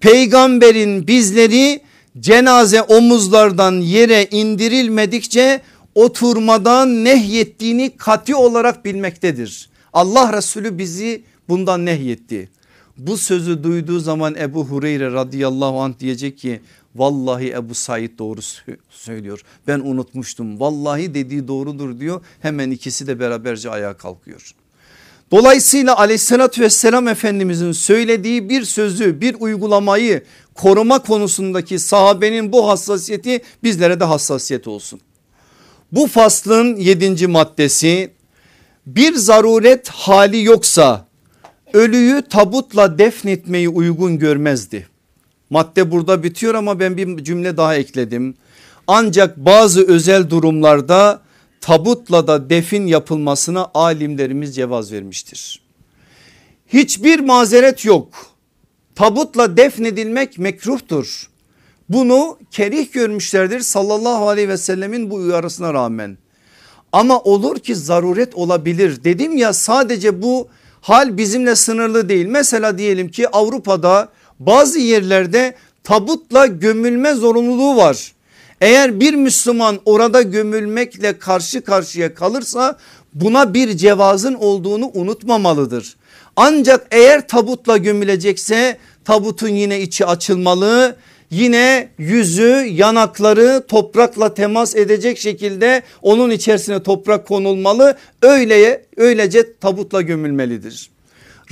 [0.00, 1.80] peygamberin bizleri
[2.20, 5.60] cenaze omuzlardan yere indirilmedikçe
[5.94, 9.70] oturmadan nehyettiğini kati olarak bilmektedir.
[9.92, 12.48] Allah Resulü bizi bundan nehyetti.
[12.96, 16.60] Bu sözü duyduğu zaman Ebu Hureyre radıyallahu anh diyecek ki
[16.94, 18.40] Vallahi Ebu Said doğru
[18.90, 19.40] söylüyor.
[19.66, 20.60] Ben unutmuştum.
[20.60, 22.20] Vallahi dediği doğrudur diyor.
[22.40, 24.54] Hemen ikisi de beraberce ayağa kalkıyor.
[25.30, 30.22] Dolayısıyla aleyhissalatü vesselam efendimizin söylediği bir sözü bir uygulamayı
[30.54, 35.00] koruma konusundaki sahabenin bu hassasiyeti bizlere de hassasiyet olsun.
[35.92, 38.10] Bu faslın yedinci maddesi
[38.86, 41.06] bir zaruret hali yoksa
[41.72, 44.91] ölüyü tabutla defnetmeyi uygun görmezdi.
[45.52, 48.34] Madde burada bitiyor ama ben bir cümle daha ekledim.
[48.86, 51.20] Ancak bazı özel durumlarda
[51.60, 55.62] tabutla da defin yapılmasına alimlerimiz cevaz vermiştir.
[56.68, 58.08] Hiçbir mazeret yok.
[58.94, 61.30] Tabutla defnedilmek mekruhtur.
[61.88, 66.18] Bunu kerih görmüşlerdir sallallahu aleyhi ve sellemin bu uyarısına rağmen.
[66.92, 69.04] Ama olur ki zaruret olabilir.
[69.04, 70.48] Dedim ya sadece bu
[70.80, 72.26] hal bizimle sınırlı değil.
[72.26, 74.08] Mesela diyelim ki Avrupa'da
[74.46, 78.12] bazı yerlerde tabutla gömülme zorunluluğu var.
[78.60, 82.78] Eğer bir Müslüman orada gömülmekle karşı karşıya kalırsa
[83.14, 85.96] buna bir cevazın olduğunu unutmamalıdır.
[86.36, 90.96] Ancak eğer tabutla gömülecekse tabutun yine içi açılmalı.
[91.30, 97.96] Yine yüzü yanakları toprakla temas edecek şekilde onun içerisine toprak konulmalı.
[98.22, 100.90] Öyleye öylece tabutla gömülmelidir.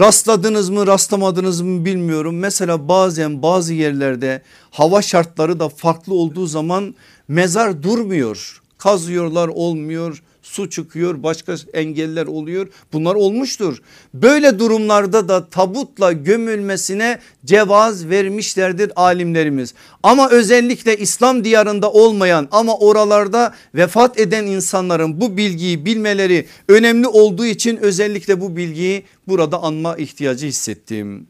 [0.01, 2.39] Rastladınız mı rastlamadınız mı bilmiyorum.
[2.39, 6.95] Mesela bazen bazı yerlerde hava şartları da farklı olduğu zaman
[7.29, 8.63] mezar durmuyor.
[8.79, 13.79] Kazıyorlar olmuyor su çıkıyor başka engeller oluyor bunlar olmuştur.
[14.15, 19.75] Böyle durumlarda da tabutla gömülmesine cevaz vermişlerdir alimlerimiz.
[20.03, 27.47] Ama özellikle İslam diyarında olmayan ama oralarda vefat eden insanların bu bilgiyi bilmeleri önemli olduğu
[27.47, 31.27] için özellikle bu bilgiyi burada anma ihtiyacı hissettim.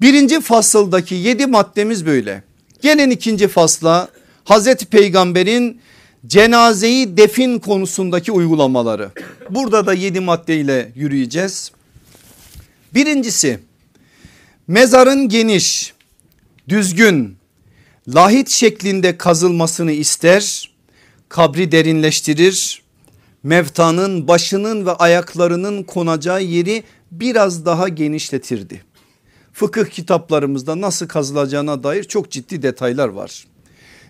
[0.00, 2.42] Birinci fasıldaki yedi maddemiz böyle.
[2.82, 4.08] Gelin ikinci fasla
[4.44, 5.80] Hazreti Peygamber'in
[6.26, 9.10] cenazeyi defin konusundaki uygulamaları.
[9.50, 11.72] Burada da yedi maddeyle yürüyeceğiz.
[12.94, 13.60] Birincisi
[14.68, 15.94] mezarın geniş,
[16.68, 17.36] düzgün,
[18.14, 20.70] lahit şeklinde kazılmasını ister,
[21.28, 22.82] kabri derinleştirir,
[23.42, 28.82] mevtanın başının ve ayaklarının konacağı yeri biraz daha genişletirdi.
[29.52, 33.46] Fıkıh kitaplarımızda nasıl kazılacağına dair çok ciddi detaylar var.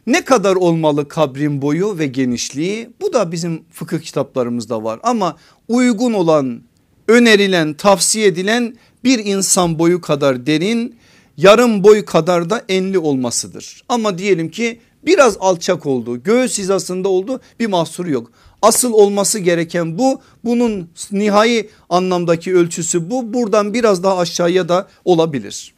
[0.09, 5.37] Ne kadar olmalı kabrin boyu ve genişliği bu da bizim fıkıh kitaplarımızda var ama
[5.69, 6.63] uygun olan
[7.09, 10.97] önerilen tavsiye edilen bir insan boyu kadar derin
[11.37, 13.83] yarım boy kadar da enli olmasıdır.
[13.89, 18.31] Ama diyelim ki biraz alçak oldu göğüs hizasında oldu bir mahsuru yok.
[18.63, 25.75] Asıl olması gereken bu bunun nihai anlamdaki ölçüsü bu buradan biraz daha aşağıya da olabilir.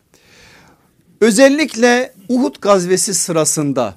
[1.20, 3.96] Özellikle Uhud gazvesi sırasında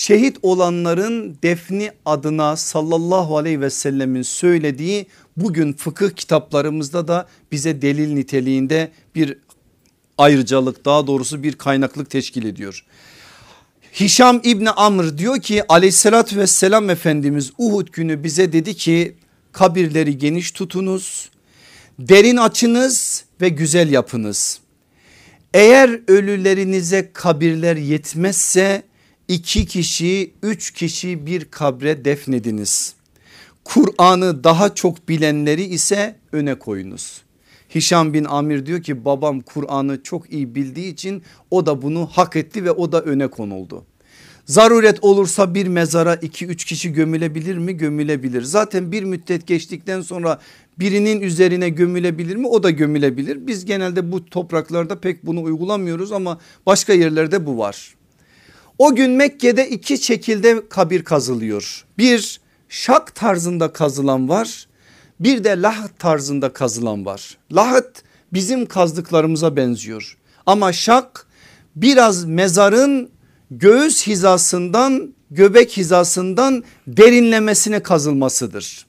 [0.00, 8.12] şehit olanların defni adına sallallahu aleyhi ve sellemin söylediği bugün fıkıh kitaplarımızda da bize delil
[8.14, 9.38] niteliğinde bir
[10.18, 12.84] ayrıcalık daha doğrusu bir kaynaklık teşkil ediyor.
[13.92, 19.16] Hişam İbni Amr diyor ki aleyhissalatü vesselam Efendimiz Uhud günü bize dedi ki
[19.52, 21.30] kabirleri geniş tutunuz
[21.98, 24.60] derin açınız ve güzel yapınız.
[25.54, 28.89] Eğer ölülerinize kabirler yetmezse
[29.30, 32.94] iki kişi üç kişi bir kabre defnediniz.
[33.64, 37.22] Kur'an'ı daha çok bilenleri ise öne koyunuz.
[37.74, 42.36] Hişam bin Amir diyor ki babam Kur'an'ı çok iyi bildiği için o da bunu hak
[42.36, 43.84] etti ve o da öne konuldu.
[44.46, 47.76] Zaruret olursa bir mezara iki üç kişi gömülebilir mi?
[47.76, 48.42] Gömülebilir.
[48.42, 50.40] Zaten bir müddet geçtikten sonra
[50.78, 52.46] birinin üzerine gömülebilir mi?
[52.46, 53.46] O da gömülebilir.
[53.46, 57.99] Biz genelde bu topraklarda pek bunu uygulamıyoruz ama başka yerlerde bu var.
[58.80, 61.84] O gün Mekke'de iki şekilde kabir kazılıyor.
[61.98, 64.66] Bir şak tarzında kazılan var
[65.20, 67.38] bir de lahat tarzında kazılan var.
[67.52, 70.16] Lahat bizim kazdıklarımıza benziyor
[70.46, 71.26] ama şak
[71.76, 73.10] biraz mezarın
[73.50, 78.86] göğüs hizasından göbek hizasından derinlemesine kazılmasıdır.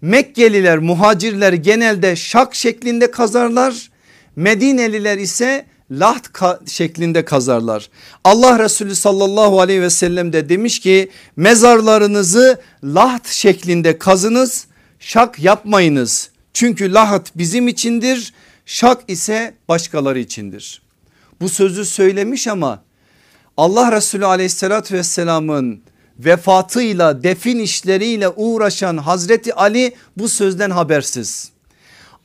[0.00, 3.90] Mekkeliler muhacirler genelde şak şeklinde kazarlar.
[4.36, 6.28] Medineliler ise laht
[6.68, 7.90] şeklinde kazarlar.
[8.24, 14.66] Allah Resulü sallallahu aleyhi ve sellem de demiş ki mezarlarınızı laht şeklinde kazınız
[15.00, 16.30] şak yapmayınız.
[16.54, 18.34] Çünkü lahat bizim içindir
[18.66, 20.82] şak ise başkaları içindir.
[21.40, 22.82] Bu sözü söylemiş ama
[23.56, 25.82] Allah Resulü aleyhissalatü vesselamın
[26.18, 31.50] vefatıyla defin işleriyle uğraşan Hazreti Ali bu sözden habersiz.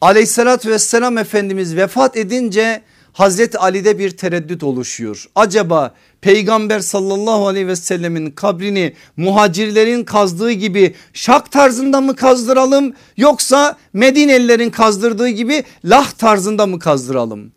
[0.01, 2.81] Aleyhissalatü vesselam Efendimiz vefat edince
[3.15, 5.25] Hazreti Ali'de bir tereddüt oluşuyor.
[5.35, 13.77] Acaba peygamber sallallahu aleyhi ve sellemin kabrini muhacirlerin kazdığı gibi şak tarzında mı kazdıralım yoksa
[13.93, 17.51] Medinelilerin kazdırdığı gibi lah tarzında mı kazdıralım?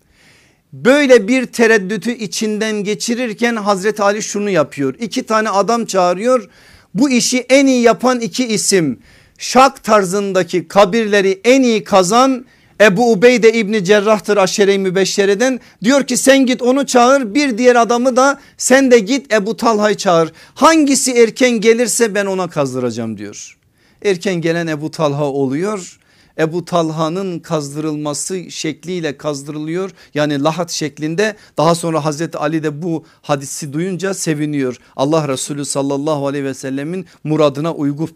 [0.73, 4.95] Böyle bir tereddütü içinden geçirirken Hazreti Ali şunu yapıyor.
[5.01, 6.49] İki tane adam çağırıyor.
[6.95, 8.99] Bu işi en iyi yapan iki isim
[9.39, 12.45] şak tarzındaki kabirleri en iyi kazan
[12.81, 18.17] Ebu Ubeyde İbni Cerrah'tır aşere-i mübeşşereden diyor ki sen git onu çağır bir diğer adamı
[18.17, 23.59] da sen de git Ebu Talha'yı çağır hangisi erken gelirse ben ona kazdıracağım diyor.
[24.05, 25.99] erken gelen Ebu Talha oluyor.
[26.39, 29.91] Ebu Talha'nın kazdırılması şekliyle kazdırılıyor.
[30.15, 34.77] Yani lahat şeklinde daha sonra Hazreti Ali de bu hadisi duyunca seviniyor.
[34.97, 38.11] Allah Resulü sallallahu aleyhi ve sellemin muradına uygun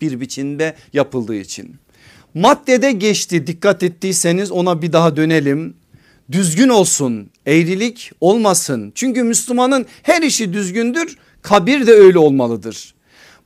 [0.00, 1.76] bir biçimde yapıldığı için.
[2.34, 5.74] Maddede geçti dikkat ettiyseniz ona bir daha dönelim.
[6.32, 8.92] Düzgün olsun eğrilik olmasın.
[8.94, 12.94] Çünkü Müslümanın her işi düzgündür kabir de öyle olmalıdır.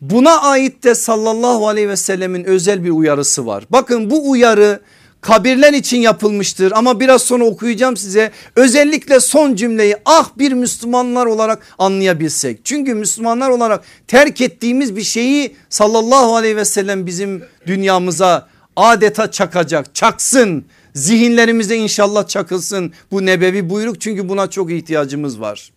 [0.00, 3.64] Buna ait de sallallahu aleyhi ve sellemin özel bir uyarısı var.
[3.70, 4.80] Bakın bu uyarı
[5.20, 11.62] kabirler için yapılmıştır ama biraz sonra okuyacağım size özellikle son cümleyi ah bir Müslümanlar olarak
[11.78, 12.60] anlayabilsek.
[12.64, 19.94] Çünkü Müslümanlar olarak terk ettiğimiz bir şeyi sallallahu aleyhi ve sellem bizim dünyamıza adeta çakacak
[19.94, 20.64] çaksın
[20.94, 25.72] zihinlerimize inşallah çakılsın bu nebevi buyruk çünkü buna çok ihtiyacımız var.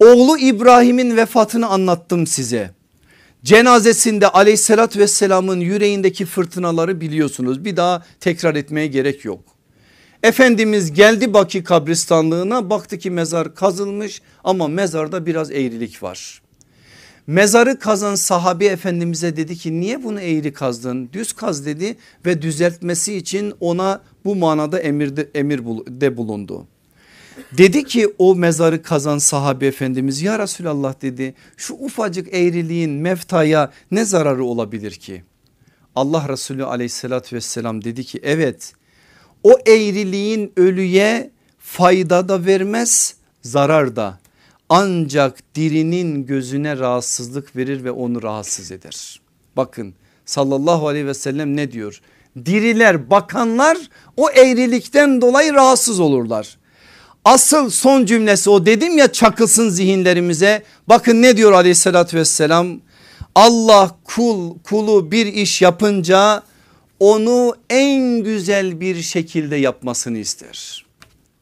[0.00, 2.70] Oğlu İbrahim'in vefatını anlattım size.
[3.44, 7.64] Cenazesinde aleyhissalatü vesselamın yüreğindeki fırtınaları biliyorsunuz.
[7.64, 9.40] Bir daha tekrar etmeye gerek yok.
[10.22, 16.42] Efendimiz geldi Baki kabristanlığına baktı ki mezar kazılmış ama mezarda biraz eğrilik var.
[17.26, 21.96] Mezarı kazan sahabi efendimize dedi ki niye bunu eğri kazdın düz kaz dedi
[22.26, 26.66] ve düzeltmesi için ona bu manada emirde, emirde bulundu.
[27.58, 34.04] Dedi ki o mezarı kazan sahabe efendimiz ya Resulallah dedi şu ufacık eğriliğin meftaya ne
[34.04, 35.22] zararı olabilir ki?
[35.94, 38.72] Allah Resulü aleyhissalatü vesselam dedi ki evet
[39.42, 44.18] o eğriliğin ölüye fayda da vermez zarar da
[44.68, 49.20] ancak dirinin gözüne rahatsızlık verir ve onu rahatsız eder.
[49.56, 49.94] Bakın
[50.24, 52.00] sallallahu aleyhi ve sellem ne diyor?
[52.44, 53.78] Diriler bakanlar
[54.16, 56.58] o eğrilikten dolayı rahatsız olurlar.
[57.24, 60.62] Asıl son cümlesi o dedim ya çakılsın zihinlerimize.
[60.88, 62.80] Bakın ne diyor aleyhissalatü vesselam.
[63.34, 66.42] Allah kul kulu bir iş yapınca
[67.00, 70.86] onu en güzel bir şekilde yapmasını ister.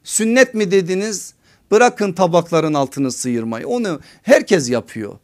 [0.04, 1.34] Sünnet mi dediniz?
[1.70, 5.18] Bırakın tabakların altını sıyırmayı onu herkes yapıyor.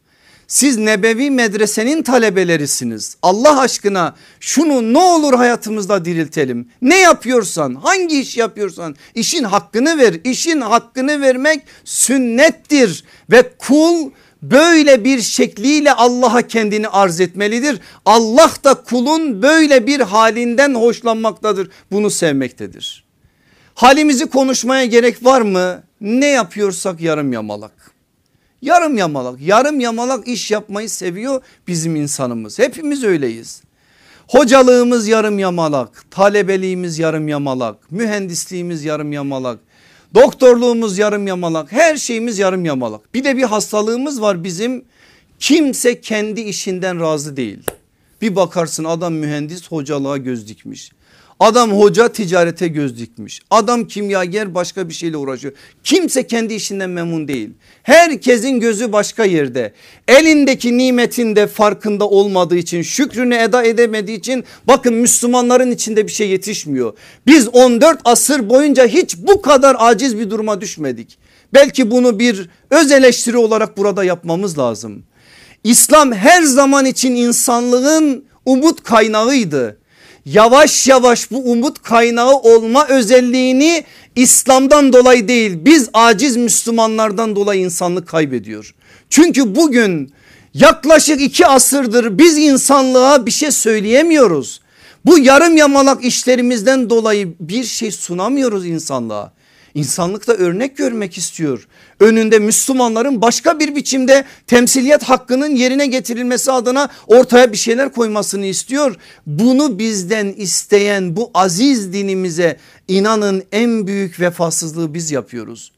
[0.50, 3.16] Siz nebevi medresenin talebelerisiniz.
[3.22, 6.68] Allah aşkına şunu ne olur hayatımızda diriltelim.
[6.82, 10.14] Ne yapıyorsan hangi iş yapıyorsan işin hakkını ver.
[10.24, 14.10] İşin hakkını vermek sünnettir ve kul
[14.42, 17.80] böyle bir şekliyle Allah'a kendini arz etmelidir.
[18.04, 21.70] Allah da kulun böyle bir halinden hoşlanmaktadır.
[21.92, 23.09] Bunu sevmektedir.
[23.80, 25.82] Halimizi konuşmaya gerek var mı?
[26.00, 27.92] Ne yapıyorsak yarım yamalak.
[28.62, 33.62] Yarım yamalak yarım yamalak iş yapmayı seviyor bizim insanımız hepimiz öyleyiz.
[34.28, 39.58] Hocalığımız yarım yamalak, talebeliğimiz yarım yamalak, mühendisliğimiz yarım yamalak,
[40.14, 43.14] doktorluğumuz yarım yamalak, her şeyimiz yarım yamalak.
[43.14, 44.84] Bir de bir hastalığımız var bizim
[45.38, 47.62] kimse kendi işinden razı değil.
[48.22, 50.92] Bir bakarsın adam mühendis hocalığa göz dikmiş.
[51.40, 53.40] Adam hoca ticarete göz dikmiş.
[53.50, 55.54] Adam kimyager başka bir şeyle uğraşıyor.
[55.84, 57.50] Kimse kendi işinden memnun değil.
[57.82, 59.72] Herkesin gözü başka yerde.
[60.08, 66.28] Elindeki nimetin de farkında olmadığı için şükrünü eda edemediği için bakın Müslümanların içinde bir şey
[66.28, 66.92] yetişmiyor.
[67.26, 71.18] Biz 14 asır boyunca hiç bu kadar aciz bir duruma düşmedik.
[71.54, 75.02] Belki bunu bir öz eleştiri olarak burada yapmamız lazım.
[75.64, 79.79] İslam her zaman için insanlığın umut kaynağıydı
[80.32, 83.84] yavaş yavaş bu umut kaynağı olma özelliğini
[84.16, 88.74] İslam'dan dolayı değil biz aciz Müslümanlardan dolayı insanlık kaybediyor.
[89.10, 90.12] Çünkü bugün
[90.54, 94.60] yaklaşık iki asırdır biz insanlığa bir şey söyleyemiyoruz.
[95.04, 99.32] Bu yarım yamalak işlerimizden dolayı bir şey sunamıyoruz insanlığa.
[99.74, 101.68] İnsanlıkta örnek görmek istiyor.
[102.00, 108.96] Önünde Müslümanların başka bir biçimde temsiliyet hakkının yerine getirilmesi adına ortaya bir şeyler koymasını istiyor.
[109.26, 112.56] Bunu bizden isteyen bu aziz dinimize
[112.88, 115.72] inanın en büyük vefasızlığı biz yapıyoruz.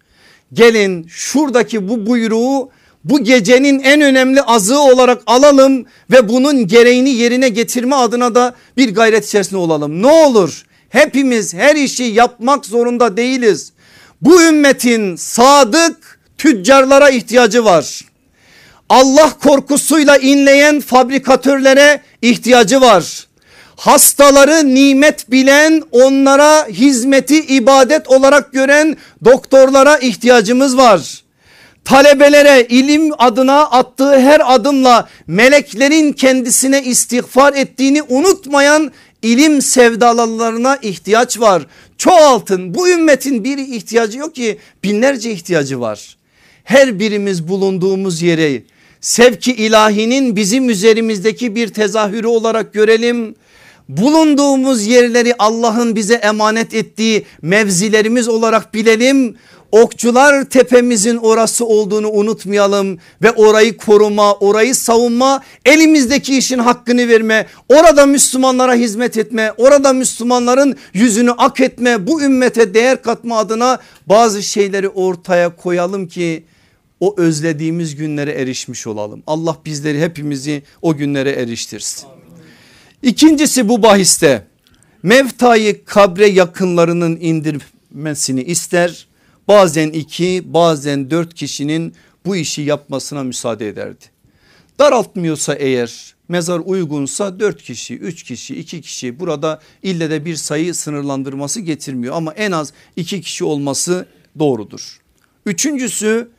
[0.52, 2.70] Gelin şuradaki bu buyruğu
[3.04, 8.94] bu gecenin en önemli azığı olarak alalım ve bunun gereğini yerine getirme adına da bir
[8.94, 10.02] gayret içerisinde olalım.
[10.02, 13.72] Ne olur hepimiz her işi yapmak zorunda değiliz.
[14.22, 18.00] Bu ümmetin sadık tüccarlara ihtiyacı var.
[18.88, 23.26] Allah korkusuyla inleyen fabrikatörlere ihtiyacı var.
[23.76, 31.22] Hastaları nimet bilen onlara hizmeti ibadet olarak gören doktorlara ihtiyacımız var.
[31.84, 38.92] Talebelere ilim adına attığı her adımla meleklerin kendisine istiğfar ettiğini unutmayan
[39.22, 41.62] ilim sevdalılarına ihtiyaç var.
[42.02, 46.16] Çoğaltın bu ümmetin bir ihtiyacı yok ki binlerce ihtiyacı var.
[46.64, 48.62] Her birimiz bulunduğumuz yere
[49.00, 53.34] sevki ilahinin bizim üzerimizdeki bir tezahürü olarak görelim.
[53.88, 59.36] Bulunduğumuz yerleri Allah'ın bize emanet ettiği mevzilerimiz olarak bilelim.
[59.72, 68.06] Okçular tepemizin orası olduğunu unutmayalım ve orayı koruma, orayı savunma, elimizdeki işin hakkını verme, orada
[68.06, 74.88] Müslümanlara hizmet etme, orada Müslümanların yüzünü ak etme, bu ümmete değer katma adına bazı şeyleri
[74.88, 76.44] ortaya koyalım ki
[77.00, 79.22] o özlediğimiz günlere erişmiş olalım.
[79.26, 82.08] Allah bizleri hepimizi o günlere eriştirsin.
[83.02, 84.46] İkincisi bu bahiste
[85.02, 89.11] mevtayı kabre yakınlarının indirmesini ister.
[89.48, 91.94] Bazen iki bazen dört kişinin
[92.26, 94.04] bu işi yapmasına müsaade ederdi.
[94.78, 100.74] Daraltmıyorsa eğer mezar uygunsa dört kişi, üç kişi, iki kişi burada ille de bir sayı
[100.74, 104.06] sınırlandırması getirmiyor ama en az iki kişi olması
[104.38, 105.00] doğrudur.
[105.46, 106.30] Üçüncüsü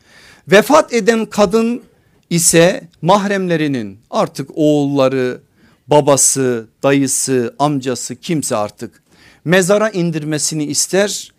[0.48, 1.84] vefat eden kadın
[2.30, 5.42] ise mahremlerinin artık oğulları,
[5.88, 9.04] babası, dayısı, amcası kimse artık
[9.46, 11.33] mezara indirmesini ister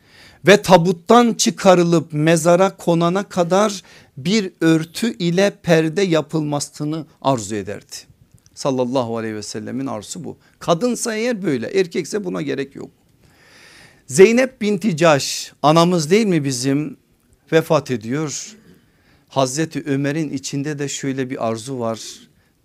[0.47, 3.83] ve tabuttan çıkarılıp mezara konana kadar
[4.17, 7.97] bir örtü ile perde yapılmasını arzu ederdi.
[8.55, 10.37] Sallallahu aleyhi ve sellemin arzusu bu.
[10.59, 12.91] Kadınsa eğer böyle erkekse buna gerek yok.
[14.07, 16.97] Zeynep binti Caş anamız değil mi bizim
[17.53, 18.57] vefat ediyor.
[19.29, 22.01] Hazreti Ömer'in içinde de şöyle bir arzu var.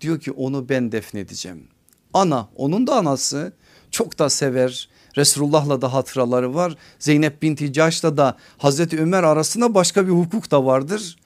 [0.00, 1.68] Diyor ki onu ben defnedeceğim.
[2.14, 3.52] Ana onun da anası
[3.90, 4.88] çok da sever.
[5.16, 6.76] Resulullah'la da hatıraları var.
[6.98, 11.16] Zeynep binti Caş'la da Hazreti Ömer arasında başka bir hukuk da vardır.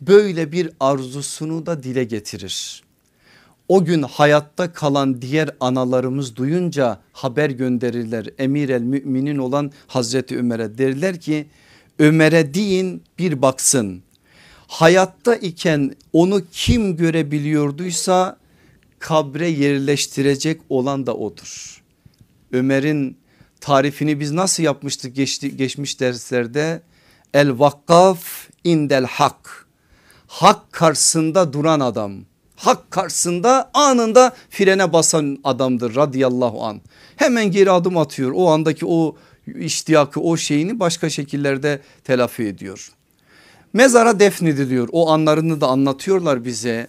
[0.00, 2.82] Böyle bir arzusunu da dile getirir.
[3.68, 8.26] O gün hayatta kalan diğer analarımız duyunca haber gönderirler.
[8.38, 11.46] Emir el müminin olan Hazreti Ömer'e derler ki
[11.98, 14.02] Ömer'e deyin bir baksın.
[14.68, 18.36] Hayatta iken onu kim görebiliyorduysa
[18.98, 21.82] kabre yerleştirecek olan da odur.
[22.56, 23.18] Ömer'in
[23.60, 26.82] tarifini biz nasıl yapmıştık geçti, geçmiş derslerde?
[27.34, 29.66] El vakkaf indel hak.
[30.26, 32.12] Hak karşısında duran adam.
[32.56, 36.80] Hak karşısında anında frene basan adamdır radıyallahu an.
[37.16, 38.32] Hemen geri adım atıyor.
[38.34, 39.16] O andaki o
[39.54, 42.92] iştiyakı o şeyini başka şekillerde telafi ediyor.
[43.72, 44.88] Mezara defnediliyor.
[44.92, 46.86] O anlarını da anlatıyorlar bize.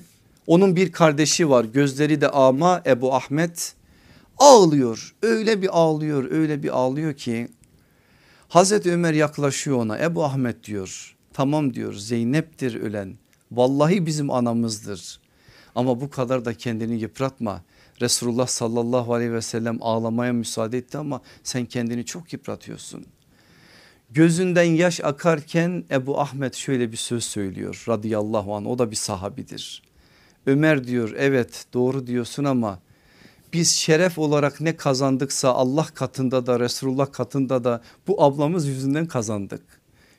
[0.48, 3.74] Onun bir kardeşi var gözleri de ama Ebu Ahmet
[4.38, 5.16] ağlıyor.
[5.22, 7.48] Öyle bir ağlıyor öyle bir ağlıyor ki
[8.48, 13.18] Hazreti Ömer yaklaşıyor ona Ebu Ahmet diyor tamam diyor Zeynep'tir ölen
[13.52, 15.20] vallahi bizim anamızdır
[15.76, 17.62] ama bu kadar da kendini yıpratma.
[18.02, 23.06] Resulullah sallallahu aleyhi ve sellem ağlamaya müsaade etti ama sen kendini çok yıpratıyorsun.
[24.10, 29.84] Gözünden yaş akarken Ebu Ahmet şöyle bir söz söylüyor radıyallahu anh o da bir sahabidir.
[30.46, 32.80] Ömer diyor evet doğru diyorsun ama
[33.54, 39.62] biz şeref olarak ne kazandıksa Allah katında da Resulullah katında da bu ablamız yüzünden kazandık.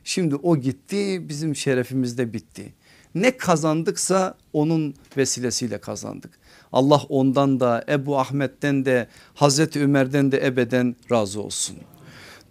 [0.04, 2.74] Şimdi o gitti bizim şerefimiz de bitti.
[3.14, 6.38] Ne kazandıksa onun vesilesiyle kazandık.
[6.72, 11.76] Allah ondan da Ebu Ahmet'ten de Hazreti Ömer'den de ebeden razı olsun.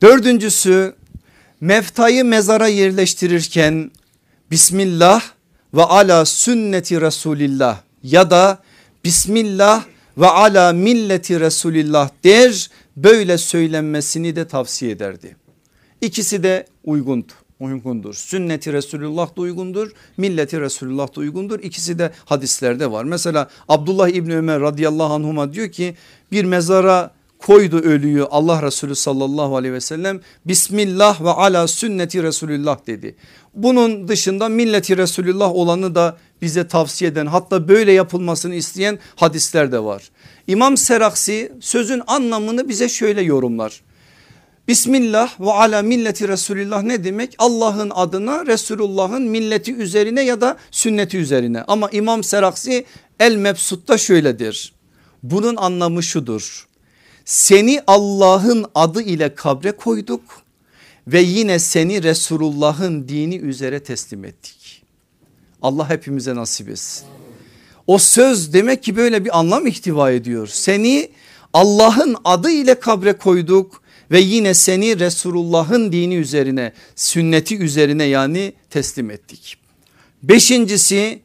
[0.01, 0.95] Dördüncüsü
[1.61, 3.91] meftayı mezara yerleştirirken
[4.51, 5.23] Bismillah
[5.73, 8.59] ve ala sünneti Resulillah ya da
[9.03, 9.83] Bismillah
[10.17, 15.35] ve ala milleti Resulillah der böyle söylenmesini de tavsiye ederdi.
[16.01, 18.13] İkisi de uygundu uygundur.
[18.13, 19.91] Sünneti Resulullah da uygundur.
[20.17, 21.59] Milleti Resulullah da uygundur.
[21.59, 23.03] İkisi de hadislerde var.
[23.03, 25.95] Mesela Abdullah İbni Ömer radıyallahu anhuma diyor ki
[26.31, 32.87] bir mezara koydu ölüyü Allah Resulü sallallahu aleyhi ve sellem Bismillah ve ala sünneti Resulullah
[32.87, 33.15] dedi.
[33.53, 39.83] Bunun dışında milleti Resulullah olanı da bize tavsiye eden hatta böyle yapılmasını isteyen hadisler de
[39.83, 40.11] var.
[40.47, 43.81] İmam Seraksi sözün anlamını bize şöyle yorumlar.
[44.67, 47.35] Bismillah ve ala milleti Resulullah ne demek?
[47.37, 51.63] Allah'ın adına Resulullah'ın milleti üzerine ya da sünneti üzerine.
[51.67, 52.85] Ama İmam Seraksi
[53.19, 54.73] El Mebsut'ta şöyledir.
[55.23, 56.67] Bunun anlamı şudur.
[57.25, 60.21] Seni Allah'ın adı ile kabre koyduk
[61.07, 64.56] ve yine seni Resulullah'ın dini üzere teslim ettik.
[65.61, 67.07] Allah hepimize nasip etsin.
[67.87, 70.47] O söz demek ki böyle bir anlam ihtiva ediyor.
[70.47, 71.11] Seni
[71.53, 73.81] Allah'ın adı ile kabre koyduk
[74.11, 79.57] ve yine seni Resulullah'ın dini üzerine sünneti üzerine yani teslim ettik.
[80.23, 81.19] Beşincisi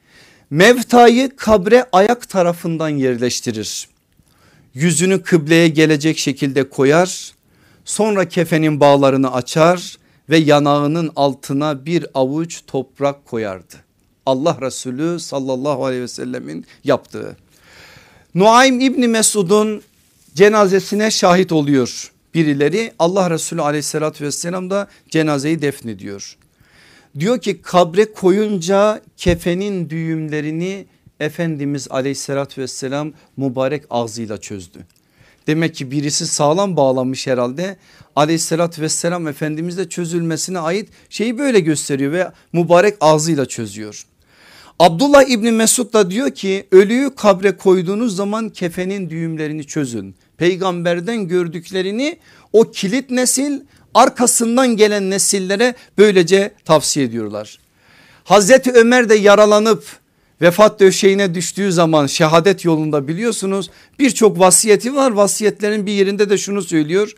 [0.51, 3.89] mevtayı kabre ayak tarafından yerleştirir.
[4.75, 7.33] Yüzünü kıbleye gelecek şekilde koyar
[7.85, 9.97] sonra kefenin bağlarını açar
[10.31, 13.82] ve yanağının altına bir avuç toprak koyardı.
[14.27, 17.37] Allah Resulü sallallahu aleyhi ve sellemin yaptığı.
[18.35, 19.83] Nuaym İbni Mesud'un
[20.35, 22.93] cenazesine şahit oluyor birileri.
[22.99, 26.37] Allah Resulü aleyhissalatü vesselam da cenazeyi defnediyor.
[27.19, 30.87] Diyor ki kabre koyunca kefenin düğümlerini
[31.21, 34.79] Efendimiz aleyhissalatü vesselam mübarek ağzıyla çözdü.
[35.47, 37.77] Demek ki birisi sağlam bağlanmış herhalde.
[38.17, 44.07] Aleyhissalatü vesselam Efendimiz de çözülmesine ait şeyi böyle gösteriyor ve mübarek ağzıyla çözüyor.
[44.83, 50.15] Abdullah İbni Mesud da diyor ki ölüyü kabre koyduğunuz zaman kefenin düğümlerini çözün.
[50.37, 52.19] Peygamberden gördüklerini
[52.53, 53.61] o kilit nesil
[53.95, 57.59] arkasından gelen nesillere böylece tavsiye ediyorlar.
[58.25, 59.85] Hazreti Ömer de yaralanıp
[60.41, 65.11] vefat döşeğine düştüğü zaman şehadet yolunda biliyorsunuz birçok vasiyeti var.
[65.11, 67.13] Vasiyetlerin bir yerinde de şunu söylüyor.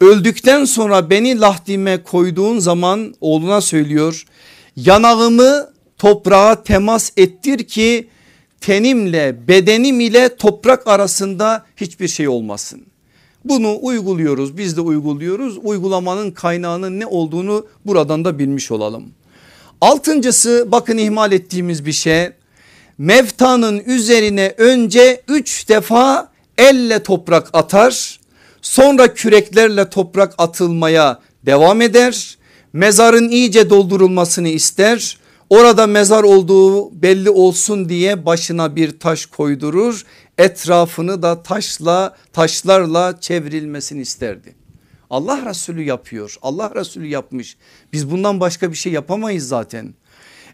[0.00, 4.24] Öldükten sonra beni lahdime koyduğun zaman oğluna söylüyor.
[4.76, 8.08] Yanağımı toprağa temas ettir ki
[8.60, 12.82] tenimle bedenim ile toprak arasında hiçbir şey olmasın.
[13.44, 19.04] Bunu uyguluyoruz biz de uyguluyoruz uygulamanın kaynağının ne olduğunu buradan da bilmiş olalım.
[19.80, 22.30] Altıncısı bakın ihmal ettiğimiz bir şey
[22.98, 28.20] mevtanın üzerine önce üç defa elle toprak atar
[28.62, 32.38] sonra küreklerle toprak atılmaya devam eder
[32.72, 35.18] mezarın iyice doldurulmasını ister
[35.50, 40.04] Orada mezar olduğu belli olsun diye başına bir taş koydurur.
[40.38, 44.54] Etrafını da taşla taşlarla çevrilmesini isterdi.
[45.10, 46.36] Allah Resulü yapıyor.
[46.42, 47.56] Allah Resulü yapmış.
[47.92, 49.94] Biz bundan başka bir şey yapamayız zaten.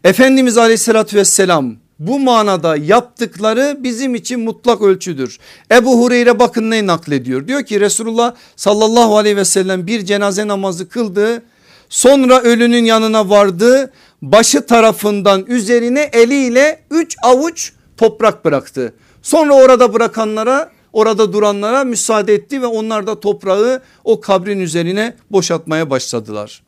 [0.04, 5.38] Efendimiz aleyhissalatü vesselam bu manada yaptıkları bizim için mutlak ölçüdür.
[5.72, 7.48] Ebu Hureyre bakın ne naklediyor.
[7.48, 11.42] Diyor ki Resulullah sallallahu aleyhi ve sellem bir cenaze namazı kıldı.
[11.88, 13.92] Sonra ölünün yanına vardı
[14.22, 18.94] başı tarafından üzerine eliyle üç avuç toprak bıraktı.
[19.22, 25.90] Sonra orada bırakanlara orada duranlara müsaade etti ve onlar da toprağı o kabrin üzerine boşaltmaya
[25.90, 26.62] başladılar.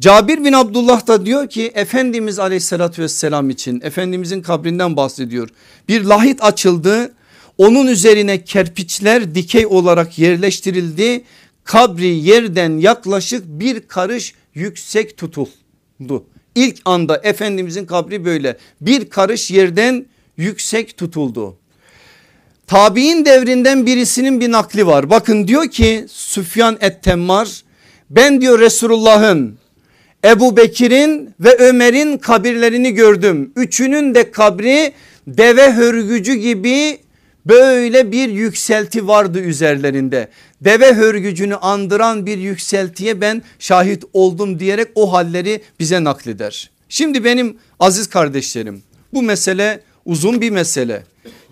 [0.00, 5.48] Cabir bin Abdullah da diyor ki Efendimiz aleyhissalatü vesselam için Efendimizin kabrinden bahsediyor.
[5.88, 7.12] Bir lahit açıldı
[7.58, 11.24] onun üzerine kerpiçler dikey olarak yerleştirildi.
[11.64, 16.24] Kabri yerden yaklaşık bir karış yüksek tutuldu.
[16.54, 21.56] İlk anda Efendimizin kabri böyle bir karış yerden yüksek tutuldu.
[22.66, 25.10] Tabi'in devrinden birisinin bir nakli var.
[25.10, 27.62] Bakın diyor ki Süfyan Ettemmar
[28.10, 29.58] ben diyor Resulullah'ın
[30.24, 33.52] Ebu Bekir'in ve Ömer'in kabirlerini gördüm.
[33.56, 34.92] Üçünün de kabri
[35.26, 36.98] deve hörgücü gibi
[37.46, 40.28] böyle bir yükselti vardı üzerlerinde.
[40.60, 46.70] Deve hörgücünü andıran bir yükseltiye ben şahit oldum diyerek o halleri bize nakleder.
[46.88, 48.82] Şimdi benim aziz kardeşlerim
[49.14, 51.02] bu mesele uzun bir mesele.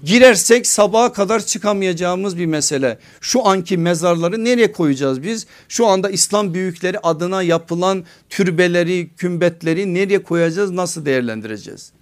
[0.04, 2.98] Girersek sabaha kadar çıkamayacağımız bir mesele.
[3.20, 5.46] Şu anki mezarları nereye koyacağız biz?
[5.68, 10.70] Şu anda İslam büyükleri adına yapılan türbeleri, kümbetleri nereye koyacağız?
[10.70, 11.92] Nasıl değerlendireceğiz?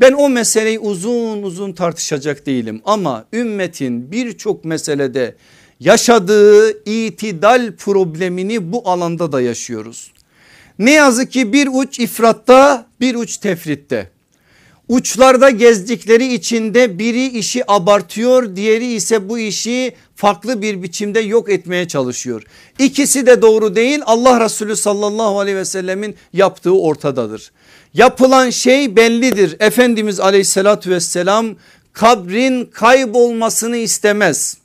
[0.00, 5.36] Ben o meseleyi uzun uzun tartışacak değilim ama ümmetin birçok meselede
[5.80, 10.12] yaşadığı itidal problemini bu alanda da yaşıyoruz.
[10.78, 14.10] Ne yazık ki bir uç ifratta bir uç tefritte.
[14.88, 21.88] Uçlarda gezdikleri içinde biri işi abartıyor diğeri ise bu işi farklı bir biçimde yok etmeye
[21.88, 22.42] çalışıyor.
[22.78, 27.52] İkisi de doğru değil Allah Resulü sallallahu aleyhi ve sellemin yaptığı ortadadır.
[27.96, 29.56] Yapılan şey bellidir.
[29.60, 31.46] Efendimiz aleyhissalatü vesselam
[31.92, 34.58] kabrin kaybolmasını istemez.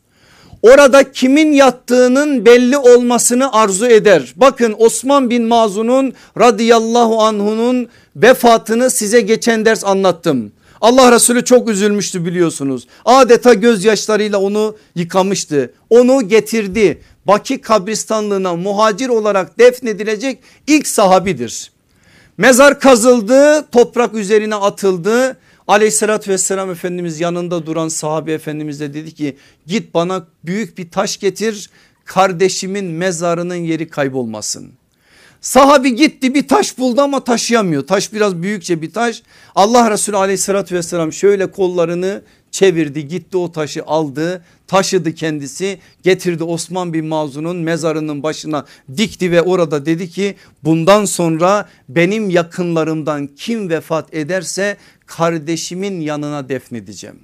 [0.62, 4.34] Orada kimin yattığının belli olmasını arzu eder.
[4.36, 10.52] Bakın Osman bin Mazun'un radıyallahu anhunun vefatını size geçen ders anlattım.
[10.82, 12.88] Allah Resulü çok üzülmüştü biliyorsunuz.
[13.06, 15.74] Adeta gözyaşlarıyla onu yıkamıştı.
[15.90, 17.02] Onu getirdi.
[17.26, 21.71] Baki kabristanlığına muhacir olarak defnedilecek ilk sahabidir.
[22.42, 25.38] Mezar kazıldı toprak üzerine atıldı.
[25.68, 29.38] Aleyhissalatü vesselam Efendimiz yanında duran sahabe Efendimiz de dedi ki
[29.68, 31.70] git bana büyük bir taş getir
[32.06, 34.72] kardeşimin mezarının yeri kaybolmasın.
[35.42, 37.88] Sahabi gitti bir taş buldu ama taşıyamıyor.
[37.88, 39.24] Taş biraz büyükçe bir taş.
[39.56, 42.22] Allah Resulü aleyhissalatü vesselam şöyle kollarını
[42.52, 48.66] çevirdi gitti o taşı aldı taşıdı kendisi getirdi Osman bin Mazun'un mezarının başına
[48.98, 57.20] dikti ve orada dedi ki bundan sonra benim yakınlarımdan kim vefat ederse kardeşimin yanına defnedeceğim.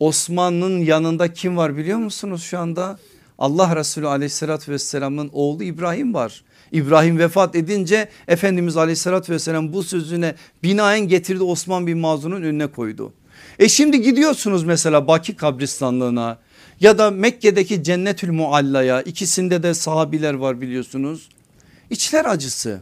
[0.00, 2.98] Osman'ın yanında kim var biliyor musunuz şu anda?
[3.38, 6.44] Allah Resulü aleyhissalatü vesselamın oğlu İbrahim var.
[6.72, 13.12] İbrahim vefat edince Efendimiz aleyhissalatü vesselam bu sözüne binaen getirdi Osman bin Mazun'un önüne koydu.
[13.58, 16.38] E şimdi gidiyorsunuz mesela Baki kabristanlığına
[16.80, 21.28] ya da Mekke'deki Cennetül Mualla'ya ikisinde de sahabiler var biliyorsunuz.
[21.90, 22.80] İçler acısı.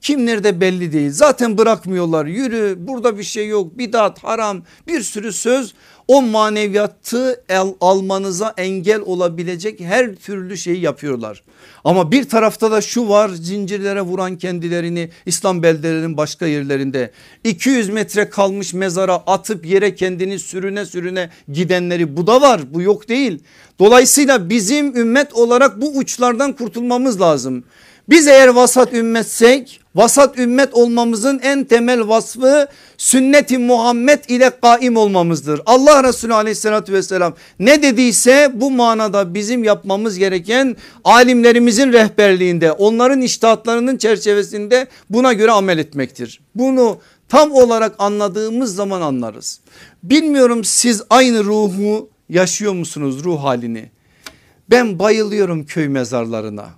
[0.00, 5.32] Kim nerede belli değil zaten bırakmıyorlar yürü burada bir şey yok bidat haram bir sürü
[5.32, 5.74] söz
[6.08, 11.42] o maneviyatı el, almanıza engel olabilecek her türlü şeyi yapıyorlar.
[11.84, 17.10] Ama bir tarafta da şu var zincirlere vuran kendilerini İslam beldelerinin başka yerlerinde
[17.44, 23.08] 200 metre kalmış mezara atıp yere kendini sürüne sürüne gidenleri bu da var bu yok
[23.08, 23.42] değil.
[23.78, 27.64] Dolayısıyla bizim ümmet olarak bu uçlardan kurtulmamız lazım.
[28.08, 35.60] Biz eğer vasat ümmetsek vasat ümmet olmamızın en temel vasfı sünneti Muhammed ile kaim olmamızdır.
[35.66, 43.96] Allah Resulü aleyhissalatü vesselam ne dediyse bu manada bizim yapmamız gereken alimlerimizin rehberliğinde onların iştahatlarının
[43.96, 46.40] çerçevesinde buna göre amel etmektir.
[46.54, 46.98] Bunu
[47.28, 49.60] tam olarak anladığımız zaman anlarız.
[50.02, 53.90] Bilmiyorum siz aynı ruhu yaşıyor musunuz ruh halini?
[54.70, 56.77] Ben bayılıyorum köy mezarlarına.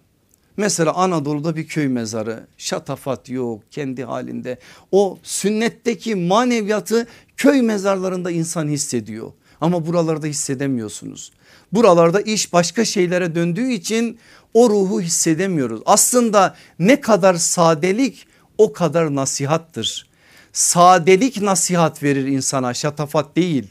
[0.61, 4.59] Mesela Anadolu'da bir köy mezarı şatafat yok kendi halinde.
[4.93, 7.07] O sünnetteki maneviyatı
[7.37, 9.33] köy mezarlarında insan hissediyor.
[9.61, 11.33] Ama buralarda hissedemiyorsunuz.
[11.73, 14.19] Buralarda iş başka şeylere döndüğü için
[14.55, 15.81] o ruhu hissedemiyoruz.
[15.87, 18.27] Aslında ne kadar sadelik
[18.59, 20.09] o kadar nasihattır.
[20.53, 23.69] Sadelik nasihat verir insana şatafat değil.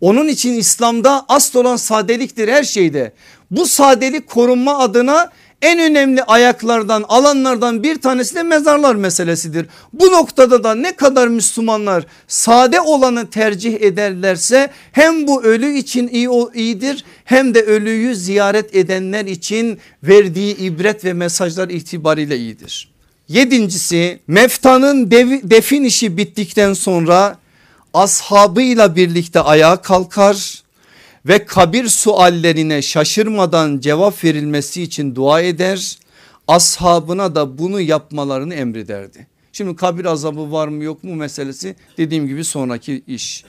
[0.00, 3.12] Onun için İslam'da asıl olan sadeliktir her şeyde.
[3.50, 5.30] Bu sadelik korunma adına
[5.62, 9.66] en önemli ayaklardan alanlardan bir tanesi de mezarlar meselesidir.
[9.92, 16.28] Bu noktada da ne kadar Müslümanlar sade olanı tercih ederlerse hem bu ölü için iyi
[16.54, 22.90] iyidir hem de ölüyü ziyaret edenler için verdiği ibret ve mesajlar itibariyle iyidir.
[23.28, 25.10] Yedincisi meftanın
[25.50, 27.38] defin işi bittikten sonra
[27.94, 30.62] ashabıyla birlikte ayağa kalkar
[31.26, 35.98] ve kabir suallerine şaşırmadan cevap verilmesi için dua eder.
[36.48, 39.26] Ashabına da bunu yapmalarını emrederdi.
[39.52, 43.44] Şimdi kabir azabı var mı yok mu meselesi dediğim gibi sonraki iş.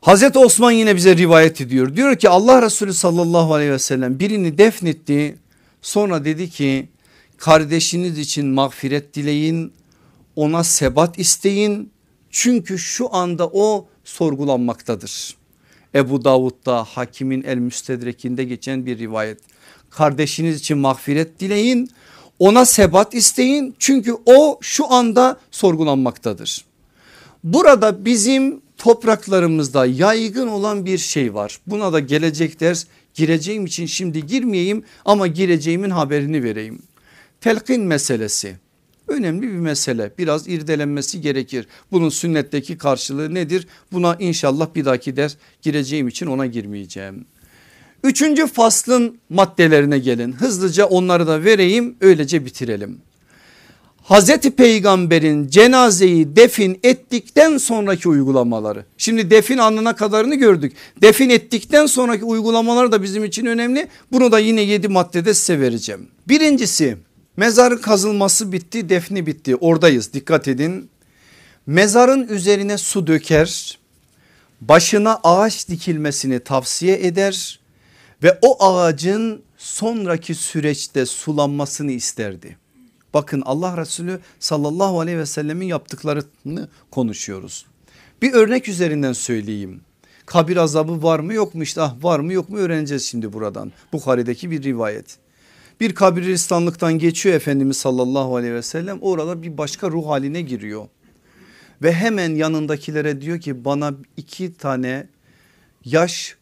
[0.00, 1.96] Hazreti Osman yine bize rivayet ediyor.
[1.96, 5.38] Diyor ki Allah Resulü sallallahu aleyhi ve sellem birini defnetti.
[5.82, 6.88] Sonra dedi ki
[7.36, 9.72] kardeşiniz için mağfiret dileyin
[10.36, 11.90] ona sebat isteyin.
[12.30, 15.43] Çünkü şu anda o sorgulanmaktadır.
[15.94, 19.40] Ebu Davud'da hakimin el müstedrekinde geçen bir rivayet.
[19.90, 21.90] Kardeşiniz için mağfiret dileyin
[22.38, 26.64] ona sebat isteyin çünkü o şu anda sorgulanmaktadır.
[27.44, 31.58] Burada bizim topraklarımızda yaygın olan bir şey var.
[31.66, 36.82] Buna da gelecek ders gireceğim için şimdi girmeyeyim ama gireceğimin haberini vereyim.
[37.40, 38.56] Telkin meselesi
[39.08, 41.66] önemli bir mesele biraz irdelenmesi gerekir.
[41.92, 43.66] Bunun sünnetteki karşılığı nedir?
[43.92, 47.24] Buna inşallah bir dahaki ders gireceğim için ona girmeyeceğim.
[48.02, 52.98] Üçüncü faslın maddelerine gelin hızlıca onları da vereyim öylece bitirelim.
[54.04, 58.84] Hazreti Peygamber'in cenazeyi defin ettikten sonraki uygulamaları.
[58.98, 60.72] Şimdi defin anına kadarını gördük.
[61.02, 63.88] Defin ettikten sonraki uygulamalar da bizim için önemli.
[64.12, 66.08] Bunu da yine yedi maddede size vereceğim.
[66.28, 66.96] Birincisi
[67.36, 70.90] Mezarın kazılması bitti defni bitti oradayız dikkat edin.
[71.66, 73.78] Mezarın üzerine su döker
[74.60, 77.60] başına ağaç dikilmesini tavsiye eder
[78.22, 82.58] ve o ağacın sonraki süreçte sulanmasını isterdi.
[83.14, 87.66] Bakın Allah Resulü sallallahu aleyhi ve sellemin yaptıklarını konuşuyoruz.
[88.22, 89.80] Bir örnek üzerinden söyleyeyim.
[90.26, 93.72] Kabir azabı var mı yok mu işte ah var mı yok mu öğreneceğiz şimdi buradan.
[93.92, 95.23] Bukhari'deki bir rivayet.
[95.80, 100.88] Bir kabristanlıktan geçiyor Efendimiz sallallahu aleyhi ve sellem orada bir başka ruh haline giriyor.
[101.82, 105.06] Ve hemen yanındakilere diyor ki bana iki tane
[105.84, 106.36] yaş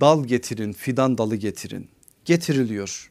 [0.00, 1.88] dal getirin fidan dalı getirin.
[2.24, 3.10] Getiriliyor.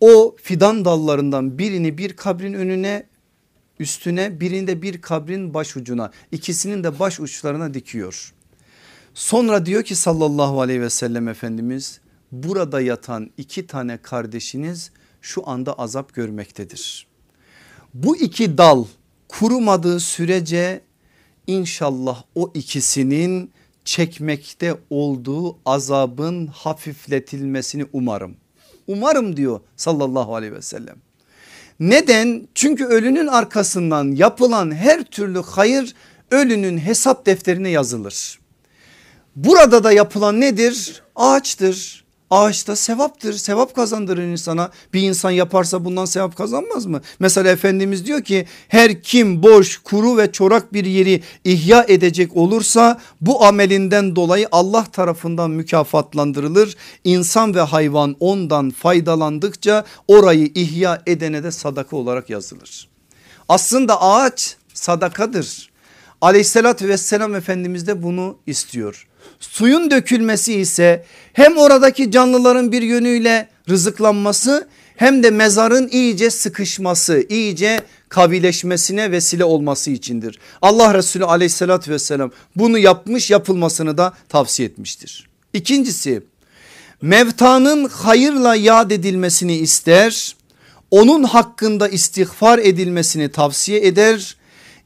[0.00, 3.06] O fidan dallarından birini bir kabrin önüne
[3.78, 8.32] üstüne birinde bir kabrin baş ucuna ikisinin de baş uçlarına dikiyor.
[9.14, 12.00] Sonra diyor ki sallallahu aleyhi ve sellem Efendimiz
[12.32, 17.06] burada yatan iki tane kardeşiniz şu anda azap görmektedir.
[17.94, 18.84] Bu iki dal
[19.28, 20.80] kurumadığı sürece
[21.46, 23.50] inşallah o ikisinin
[23.84, 28.36] çekmekte olduğu azabın hafifletilmesini umarım.
[28.86, 30.96] Umarım diyor sallallahu aleyhi ve sellem.
[31.80, 32.48] Neden?
[32.54, 35.94] Çünkü ölünün arkasından yapılan her türlü hayır
[36.30, 38.40] ölünün hesap defterine yazılır.
[39.36, 41.02] Burada da yapılan nedir?
[41.16, 41.99] Ağaçtır,
[42.30, 47.00] Ağaçta sevaptır sevap kazandırır insana bir insan yaparsa bundan sevap kazanmaz mı?
[47.18, 53.00] Mesela Efendimiz diyor ki her kim boş kuru ve çorak bir yeri ihya edecek olursa
[53.20, 56.76] bu amelinden dolayı Allah tarafından mükafatlandırılır.
[57.04, 62.88] İnsan ve hayvan ondan faydalandıkça orayı ihya edene de sadaka olarak yazılır.
[63.48, 65.70] Aslında ağaç sadakadır.
[66.20, 69.06] Aleyhissalatü vesselam Efendimiz de bunu istiyor.
[69.40, 77.80] Suyun dökülmesi ise hem oradaki canlıların bir yönüyle rızıklanması hem de mezarın iyice sıkışması, iyice
[78.08, 80.38] kavileşmesine vesile olması içindir.
[80.62, 85.28] Allah Resulü aleyhissalatü vesselam bunu yapmış yapılmasını da tavsiye etmiştir.
[85.52, 86.22] İkincisi
[87.02, 90.36] mevtanın hayırla yad edilmesini ister,
[90.90, 94.36] onun hakkında istiğfar edilmesini tavsiye eder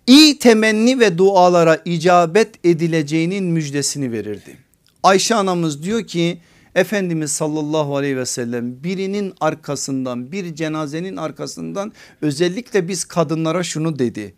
[0.06, 4.56] iyi temenni ve dualara icabet edileceğinin müjdesini verirdi.
[5.02, 6.40] Ayşe anamız diyor ki
[6.74, 11.92] Efendimiz sallallahu aleyhi ve sellem birinin arkasından bir cenazenin arkasından
[12.22, 14.34] özellikle biz kadınlara şunu dedi.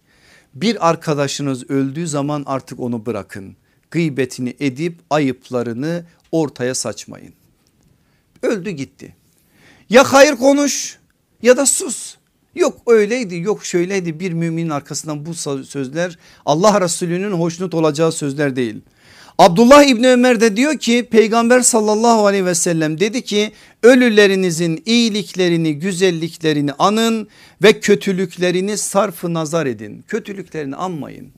[0.54, 3.56] Bir arkadaşınız öldüğü zaman artık onu bırakın.
[3.90, 7.34] Gıybetini edip ayıplarını ortaya saçmayın.
[8.42, 9.16] Öldü gitti.
[9.90, 10.98] Ya hayır konuş
[11.42, 12.15] ya da sus.
[12.57, 15.34] Yok öyleydi yok şöyleydi bir müminin arkasından bu
[15.64, 18.76] sözler Allah Resulü'nün hoşnut olacağı sözler değil.
[19.38, 23.52] Abdullah İbni Ömer de diyor ki peygamber sallallahu aleyhi ve sellem dedi ki
[23.82, 27.28] ölülerinizin iyiliklerini güzelliklerini anın
[27.62, 30.04] ve kötülüklerini sarfı nazar edin.
[30.09, 31.28] Kötülüklerini anmayın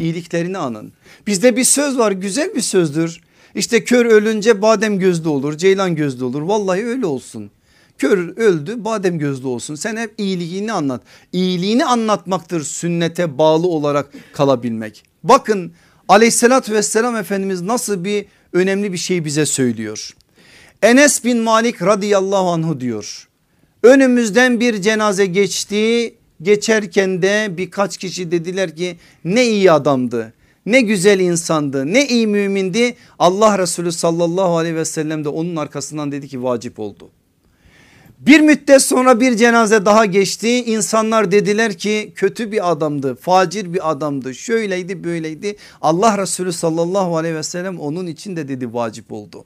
[0.00, 0.92] iyiliklerini anın.
[1.26, 3.20] Bizde bir söz var güzel bir sözdür.
[3.54, 7.50] İşte kör ölünce badem gözlü olur ceylan gözlü olur vallahi öyle olsun.
[7.98, 11.02] Kör öldü badem gözlü olsun sen hep iyiliğini anlat.
[11.32, 15.04] İyiliğini anlatmaktır sünnete bağlı olarak kalabilmek.
[15.22, 15.72] Bakın
[16.08, 20.16] aleyhissalatü vesselam Efendimiz nasıl bir önemli bir şey bize söylüyor.
[20.82, 23.28] Enes bin Malik radıyallahu anhu diyor.
[23.82, 30.32] Önümüzden bir cenaze geçti geçerken de birkaç kişi dediler ki ne iyi adamdı
[30.66, 36.12] ne güzel insandı ne iyi mümindi Allah Resulü sallallahu aleyhi ve sellem de onun arkasından
[36.12, 37.10] dedi ki vacip oldu.
[38.26, 40.64] Bir müddet sonra bir cenaze daha geçti.
[40.64, 45.56] İnsanlar dediler ki kötü bir adamdı, facir bir adamdı, şöyleydi böyleydi.
[45.82, 49.44] Allah Resulü sallallahu aleyhi ve sellem onun için de dedi vacip oldu.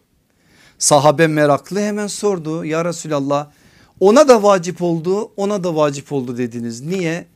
[0.79, 3.51] Sahabe meraklı hemen sordu ya Resulallah
[4.01, 6.81] ona da vacip oldu ona da vacip oldu dediniz.
[6.81, 7.27] Niye?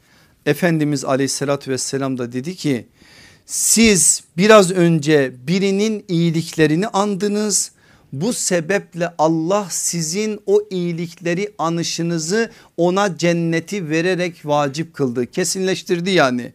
[0.46, 2.86] Efendimiz aleyhissalatü vesselam da dedi ki
[3.46, 7.72] siz biraz önce birinin iyiliklerini andınız
[8.12, 15.26] bu sebeple Allah sizin o iyilikleri anışınızı ona cenneti vererek vacip kıldı.
[15.26, 16.52] Kesinleştirdi yani.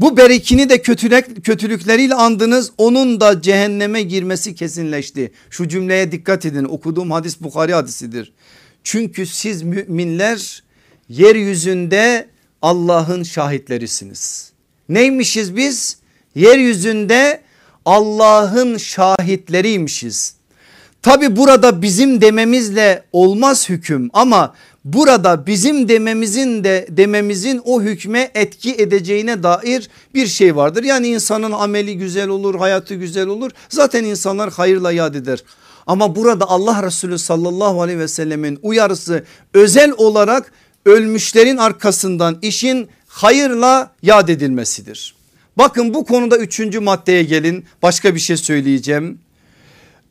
[0.00, 5.32] Bu berikini de kötülük, kötülükleriyle andınız onun da cehenneme girmesi kesinleşti.
[5.50, 8.32] Şu cümleye dikkat edin okuduğum hadis Bukhari hadisidir.
[8.84, 10.62] Çünkü siz müminler
[11.08, 12.28] yeryüzünde
[12.62, 14.52] Allah'ın şahitlerisiniz.
[14.88, 15.98] Neymişiz biz?
[16.34, 17.42] Yeryüzünde
[17.84, 20.37] Allah'ın şahitleriymişiz.
[21.02, 28.74] Tabi burada bizim dememizle olmaz hüküm ama burada bizim dememizin de dememizin o hükme etki
[28.74, 30.82] edeceğine dair bir şey vardır.
[30.84, 35.42] Yani insanın ameli güzel olur hayatı güzel olur zaten insanlar hayırla yad eder.
[35.86, 39.24] Ama burada Allah Resulü sallallahu aleyhi ve sellemin uyarısı
[39.54, 40.52] özel olarak
[40.86, 45.14] ölmüşlerin arkasından işin hayırla yad edilmesidir.
[45.58, 49.18] Bakın bu konuda üçüncü maddeye gelin başka bir şey söyleyeceğim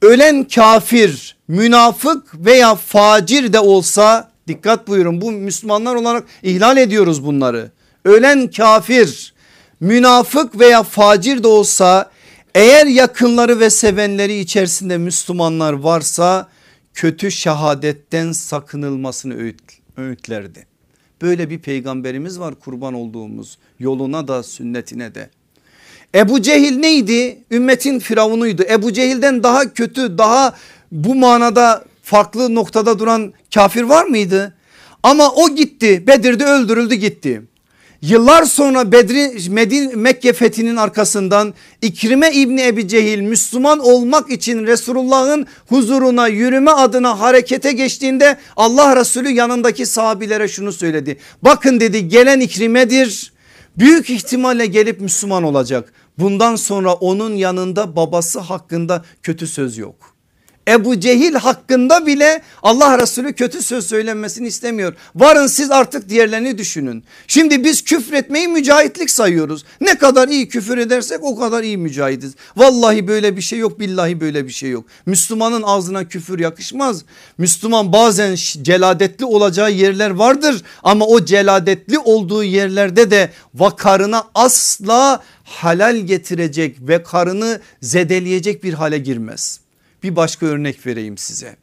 [0.01, 7.71] ölen kafir, münafık veya facir de olsa dikkat buyurun bu Müslümanlar olarak ihlal ediyoruz bunları.
[8.05, 9.33] Ölen kafir,
[9.79, 12.11] münafık veya facir de olsa
[12.55, 16.49] eğer yakınları ve sevenleri içerisinde Müslümanlar varsa
[16.93, 19.61] kötü şehadetten sakınılmasını öğüt,
[19.97, 20.67] öğütlerdi.
[21.21, 25.29] Böyle bir peygamberimiz var kurban olduğumuz yoluna da sünnetine de.
[26.15, 27.43] Ebu Cehil neydi?
[27.51, 28.63] Ümmetin firavunuydu.
[28.69, 30.53] Ebu Cehil'den daha kötü daha
[30.91, 34.53] bu manada farklı noktada duran kafir var mıydı?
[35.03, 37.41] Ama o gitti Bedir'de öldürüldü gitti.
[38.01, 45.47] Yıllar sonra Bedri Medine Mekke fethinin arkasından İkrime İbni Ebi Cehil Müslüman olmak için Resulullah'ın
[45.69, 51.17] huzuruna yürüme adına harekete geçtiğinde Allah Resulü yanındaki sahabilere şunu söyledi.
[51.41, 53.31] Bakın dedi gelen İkrime'dir
[53.77, 55.93] büyük ihtimalle gelip Müslüman olacak.
[56.19, 60.16] Bundan sonra onun yanında babası hakkında kötü söz yok.
[60.67, 64.93] Ebu Cehil hakkında bile Allah Resulü kötü söz söylenmesini istemiyor.
[65.15, 67.03] Varın siz artık diğerlerini düşünün.
[67.27, 69.63] Şimdi biz küfretmeyi mücahitlik sayıyoruz.
[69.81, 72.35] Ne kadar iyi küfür edersek o kadar iyi mücahitiz.
[72.57, 74.85] Vallahi böyle bir şey yok billahi böyle bir şey yok.
[75.05, 77.03] Müslümanın ağzına küfür yakışmaz.
[77.37, 85.95] Müslüman bazen celadetli olacağı yerler vardır ama o celadetli olduğu yerlerde de vakarına asla halal
[85.95, 89.66] getirecek ve karını zedeleyecek bir hale girmez.
[90.03, 91.57] Bir başka örnek vereyim size.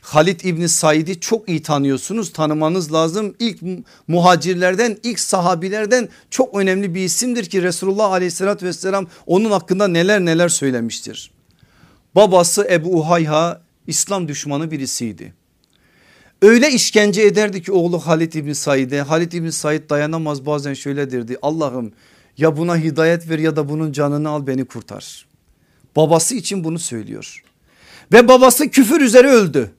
[0.00, 3.34] Halit İbni Said'i çok iyi tanıyorsunuz tanımanız lazım.
[3.38, 3.62] İlk
[4.08, 10.48] muhacirlerden ilk sahabilerden çok önemli bir isimdir ki Resulullah aleyhissalatü vesselam onun hakkında neler neler
[10.48, 11.30] söylemiştir.
[12.14, 15.34] Babası Ebu Uhayha İslam düşmanı birisiydi.
[16.42, 21.38] Öyle işkence ederdi ki oğlu Halit İbni Said'e Halit İbni Said dayanamaz bazen şöyle derdi
[21.42, 21.92] Allah'ım
[22.38, 25.26] ya buna hidayet ver ya da bunun canını al beni kurtar.
[25.96, 27.42] Babası için bunu söylüyor.
[28.12, 29.70] Ve babası küfür üzere öldü.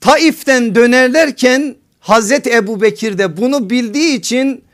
[0.00, 4.64] Taif'ten dönerlerken Hazreti Ebu Bekir de bunu bildiği için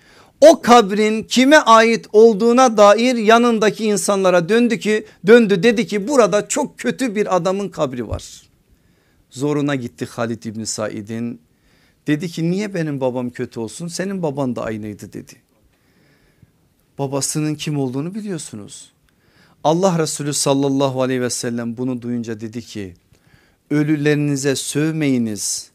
[0.41, 6.79] o kabrin kime ait olduğuna dair yanındaki insanlara döndü ki döndü dedi ki burada çok
[6.79, 8.43] kötü bir adamın kabri var.
[9.31, 11.41] Zoruna gitti Halid İbni Said'in
[12.07, 15.49] dedi ki niye benim babam kötü olsun senin baban da aynıydı dedi
[16.99, 18.93] babasının kim olduğunu biliyorsunuz.
[19.65, 22.95] Allah Resulü sallallahu aleyhi ve sellem bunu duyunca dedi ki
[23.71, 25.71] ölülerinize sövmeyiniz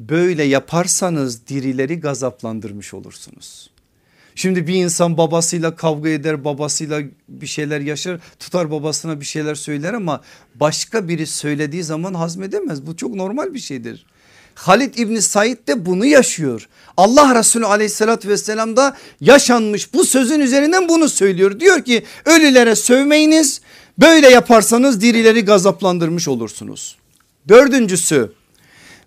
[0.00, 3.70] böyle yaparsanız dirileri gazaplandırmış olursunuz.
[4.34, 9.94] Şimdi bir insan babasıyla kavga eder babasıyla bir şeyler yaşar tutar babasına bir şeyler söyler
[9.94, 10.20] ama
[10.54, 14.06] başka biri söylediği zaman hazmedemez bu çok normal bir şeydir.
[14.56, 16.68] Halid İbni Said de bunu yaşıyor.
[16.96, 21.60] Allah Resulü aleyhissalatü vesselam da yaşanmış bu sözün üzerinden bunu söylüyor.
[21.60, 23.60] Diyor ki ölülere sövmeyiniz
[23.98, 26.96] böyle yaparsanız dirileri gazaplandırmış olursunuz.
[27.48, 28.32] Dördüncüsü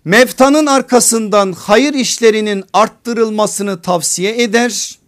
[0.04, 4.98] mevtanın arkasından hayır işlerinin arttırılmasını tavsiye eder.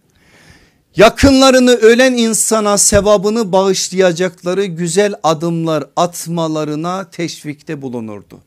[0.95, 8.39] Yakınlarını ölen insana sevabını bağışlayacakları güzel adımlar atmalarına teşvikte bulunurdu.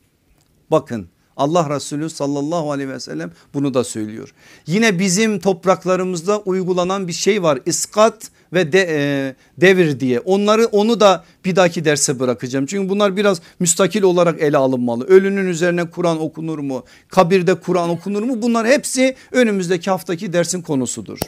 [0.70, 4.34] Bakın Allah Resulü sallallahu aleyhi ve sellem bunu da söylüyor.
[4.66, 11.00] Yine bizim topraklarımızda uygulanan bir şey var iskat ve de, e, devir diye onları onu
[11.00, 12.66] da bir dahaki derse bırakacağım.
[12.66, 15.04] Çünkü bunlar biraz müstakil olarak ele alınmalı.
[15.04, 16.84] Ölünün üzerine Kur'an okunur mu?
[17.08, 18.42] Kabirde Kur'an okunur mu?
[18.42, 21.18] Bunlar hepsi önümüzdeki haftaki dersin konusudur.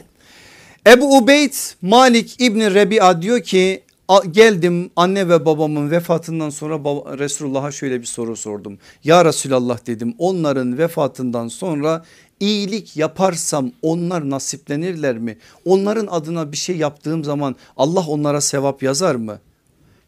[0.87, 3.83] Ebu Ubeyd Malik İbni Rebi'a diyor ki
[4.17, 6.77] geldim anne ve babamın vefatından sonra
[7.17, 8.77] Resulullah'a şöyle bir soru sordum.
[9.03, 12.05] Ya Resulallah dedim onların vefatından sonra
[12.39, 15.37] iyilik yaparsam onlar nasiplenirler mi?
[15.65, 19.39] Onların adına bir şey yaptığım zaman Allah onlara sevap yazar mı?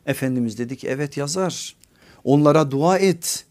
[0.06, 1.76] Efendimiz dedi ki evet yazar.
[2.24, 3.46] Onlara dua et.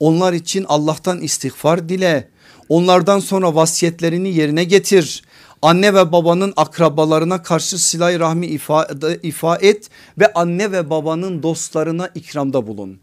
[0.00, 2.28] Onlar için Allah'tan istiğfar dile.
[2.68, 5.22] Onlardan sonra vasiyetlerini yerine getir
[5.64, 8.88] anne ve babanın akrabalarına karşı silah rahmi ifa,
[9.22, 9.88] ifa et
[10.18, 12.98] ve anne ve babanın dostlarına ikramda bulun.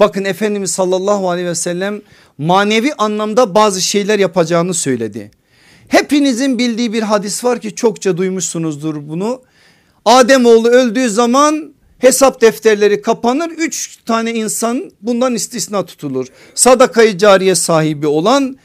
[0.00, 2.00] Bakın Efendimiz sallallahu aleyhi ve sellem
[2.38, 5.30] manevi anlamda bazı şeyler yapacağını söyledi.
[5.88, 9.42] Hepinizin bildiği bir hadis var ki çokça duymuşsunuzdur bunu.
[10.04, 13.50] Ademoğlu öldüğü zaman hesap defterleri kapanır.
[13.50, 16.26] Üç tane insan bundan istisna tutulur.
[16.54, 18.56] Sadakayı cariye sahibi olan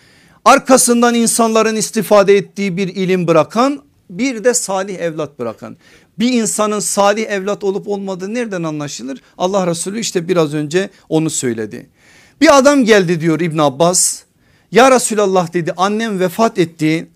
[0.46, 5.78] arkasından insanların istifade ettiği bir ilim bırakan bir de salih evlat bırakan.
[6.20, 9.22] Bir insanın salih evlat olup olmadığı nereden anlaşılır?
[9.38, 11.90] Allah Resulü işte biraz önce onu söyledi.
[12.42, 14.24] Bir adam geldi diyor İbn Abbas.
[14.72, 17.08] Ya Resulallah dedi annem vefat etti.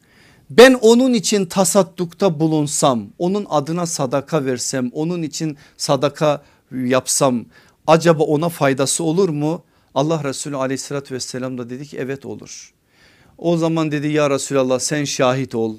[0.50, 7.46] Ben onun için tasaddukta bulunsam, onun adına sadaka versem, onun için sadaka yapsam
[7.88, 9.64] acaba ona faydası olur mu?
[9.96, 12.74] Allah Resulü aleyhissalatü vesselam da dedi ki evet olur.
[13.38, 15.76] O zaman dedi ya Resulallah sen şahit ol.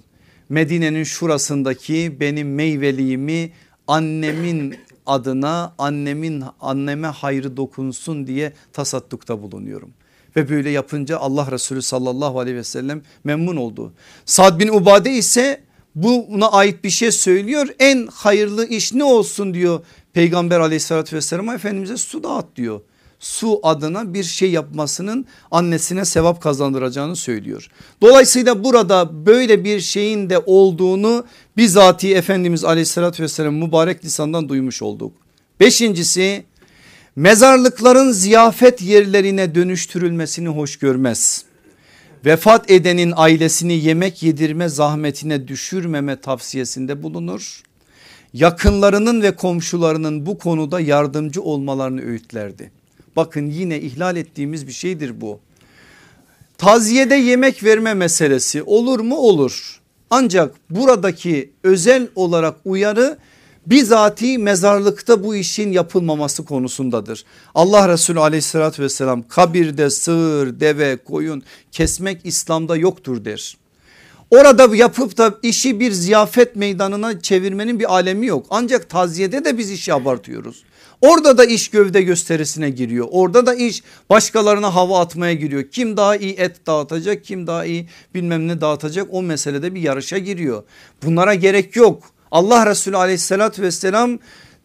[0.49, 3.51] Medine'nin şurasındaki benim meyveliğimi
[3.89, 4.77] annemin
[5.07, 9.91] adına annemin anneme hayrı dokunsun diye tasaddukta bulunuyorum.
[10.37, 13.93] Ve böyle yapınca Allah Resulü sallallahu aleyhi ve sellem memnun oldu.
[14.25, 15.61] Sad bin Ubade ise
[15.95, 17.69] buna ait bir şey söylüyor.
[17.79, 19.81] En hayırlı iş ne olsun diyor
[20.13, 22.81] Peygamber aleyhissalatü vesselam Efendimiz'e su dağıt diyor
[23.21, 27.69] su adına bir şey yapmasının annesine sevap kazandıracağını söylüyor.
[28.03, 31.25] Dolayısıyla burada böyle bir şeyin de olduğunu
[31.57, 35.13] bizatihi Efendimiz aleyhissalatü vesselam mübarek lisandan duymuş olduk.
[35.61, 36.45] Beşincisi
[37.17, 41.45] mezarlıkların ziyafet yerlerine dönüştürülmesini hoş görmez.
[42.25, 47.63] Vefat edenin ailesini yemek yedirme zahmetine düşürmeme tavsiyesinde bulunur.
[48.33, 52.71] Yakınlarının ve komşularının bu konuda yardımcı olmalarını öğütlerdi.
[53.17, 55.41] Bakın yine ihlal ettiğimiz bir şeydir bu.
[56.59, 59.17] Taziyede yemek verme meselesi olur mu?
[59.17, 59.81] Olur.
[60.11, 63.19] Ancak buradaki özel olarak uyarı
[63.67, 67.25] bizatihi mezarlıkta bu işin yapılmaması konusundadır.
[67.55, 71.43] Allah Resulü aleyhissalatü vesselam kabirde sığır, deve, koyun
[71.73, 73.57] kesmek İslam'da yoktur der.
[74.31, 78.47] Orada yapıp da işi bir ziyafet meydanına çevirmenin bir alemi yok.
[78.51, 80.65] Ancak taziyede de biz işi abartıyoruz.
[81.05, 83.09] Orada da iş gövde gösterisine giriyor.
[83.11, 85.63] Orada da iş başkalarına hava atmaya giriyor.
[85.73, 90.19] Kim daha iyi et dağıtacak kim daha iyi bilmem ne dağıtacak o meselede bir yarışa
[90.19, 90.63] giriyor.
[91.03, 92.03] Bunlara gerek yok.
[92.31, 94.19] Allah Resulü aleyhissalatü vesselam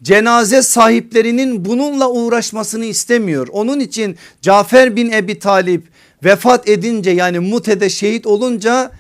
[0.04, 3.48] cenaze sahiplerinin bununla uğraşmasını istemiyor.
[3.52, 5.84] Onun için Cafer bin Ebi Talip
[6.24, 8.92] vefat edince yani Mute'de şehit olunca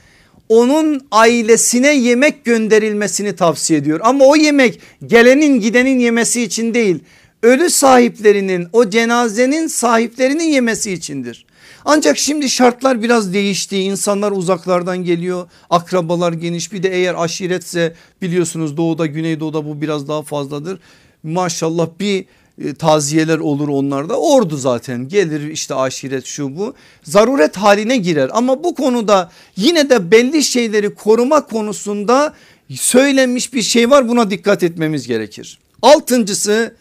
[0.49, 3.99] onun ailesine yemek gönderilmesini tavsiye ediyor.
[4.03, 7.03] Ama o yemek gelenin gidenin yemesi için değil
[7.43, 11.45] ölü sahiplerinin o cenazenin sahiplerinin yemesi içindir.
[11.85, 13.77] Ancak şimdi şartlar biraz değişti.
[13.77, 15.47] İnsanlar uzaklardan geliyor.
[15.69, 20.79] Akrabalar geniş bir de eğer aşiretse biliyorsunuz doğuda güneydoğuda bu biraz daha fazladır.
[21.23, 22.25] Maşallah bir
[22.65, 26.73] e, taziyeler olur onlarda ordu zaten gelir işte aşiret şu bu
[27.03, 32.33] zaruret haline girer ama bu konuda yine de belli şeyleri koruma konusunda
[32.75, 35.59] söylenmiş bir şey var buna dikkat etmemiz gerekir.
[35.81, 36.75] Altıncısı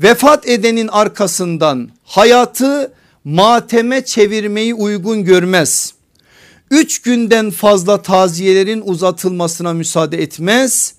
[0.00, 2.92] vefat edenin arkasından hayatı
[3.24, 5.94] mateme çevirmeyi uygun görmez.
[6.70, 10.94] Üç günden fazla taziyelerin uzatılmasına müsaade etmez.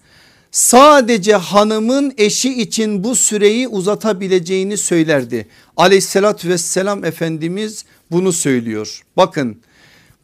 [0.51, 5.47] Sadece hanımın eşi için bu süreyi uzatabileceğini söylerdi.
[5.77, 9.01] Aleyhissalatü vesselam Efendimiz bunu söylüyor.
[9.17, 9.57] Bakın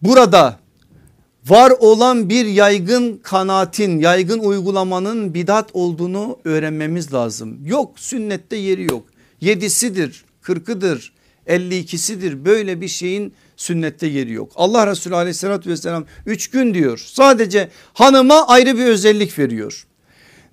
[0.01, 0.59] burada
[1.47, 7.59] var olan bir yaygın kanaatin yaygın uygulamanın bidat olduğunu öğrenmemiz lazım.
[7.65, 9.05] Yok sünnette yeri yok.
[9.41, 11.13] Yedisidir, kırkıdır,
[11.47, 14.51] 52'sidir böyle bir şeyin sünnette yeri yok.
[14.55, 19.85] Allah Resulü aleyhissalatü vesselam 3 gün diyor sadece hanıma ayrı bir özellik veriyor.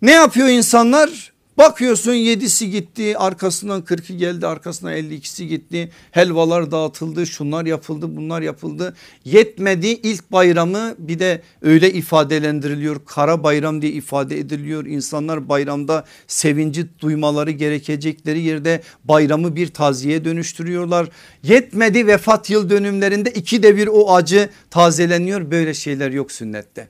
[0.03, 1.33] Ne yapıyor insanlar?
[1.59, 5.91] Bakıyorsun yedisi gitti arkasından 40'ı geldi arkasından 52'si gitti.
[6.11, 8.97] Helvalar dağıtıldı şunlar yapıldı bunlar yapıldı.
[9.25, 13.01] Yetmedi ilk bayramı bir de öyle ifadelendiriliyor.
[13.07, 14.87] Kara bayram diye ifade ediliyor.
[14.87, 21.09] İnsanlar bayramda sevinci duymaları gerekecekleri yerde bayramı bir taziye dönüştürüyorlar.
[21.43, 25.51] Yetmedi vefat yıl dönümlerinde iki de bir o acı tazeleniyor.
[25.51, 26.89] Böyle şeyler yok sünnette.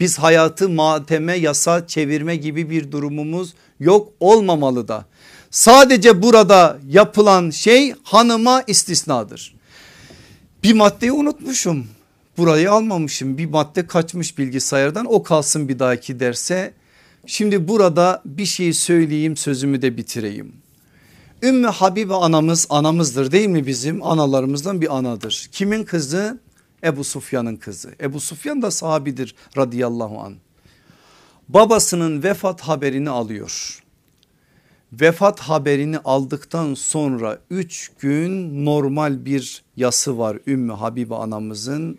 [0.00, 5.04] Biz hayatı mateme yasa çevirme gibi bir durumumuz yok olmamalı da.
[5.50, 9.54] Sadece burada yapılan şey hanıma istisnadır.
[10.62, 11.86] Bir maddeyi unutmuşum.
[12.38, 13.38] Burayı almamışım.
[13.38, 16.74] Bir madde kaçmış bilgisayardan o kalsın bir dahaki derse.
[17.26, 20.52] Şimdi burada bir şey söyleyeyim sözümü de bitireyim.
[21.42, 25.48] Ümmü Habibe anamız anamızdır değil mi bizim analarımızdan bir anadır.
[25.52, 26.38] Kimin kızı?
[26.84, 27.94] Ebu Sufyan'ın kızı.
[28.00, 30.34] Ebu Sufyan da sahabidir radıyallahu an.
[31.54, 33.82] Babasının vefat haberini alıyor.
[34.92, 41.98] Vefat haberini aldıktan sonra üç gün normal bir yası var Ümmü Habibe anamızın.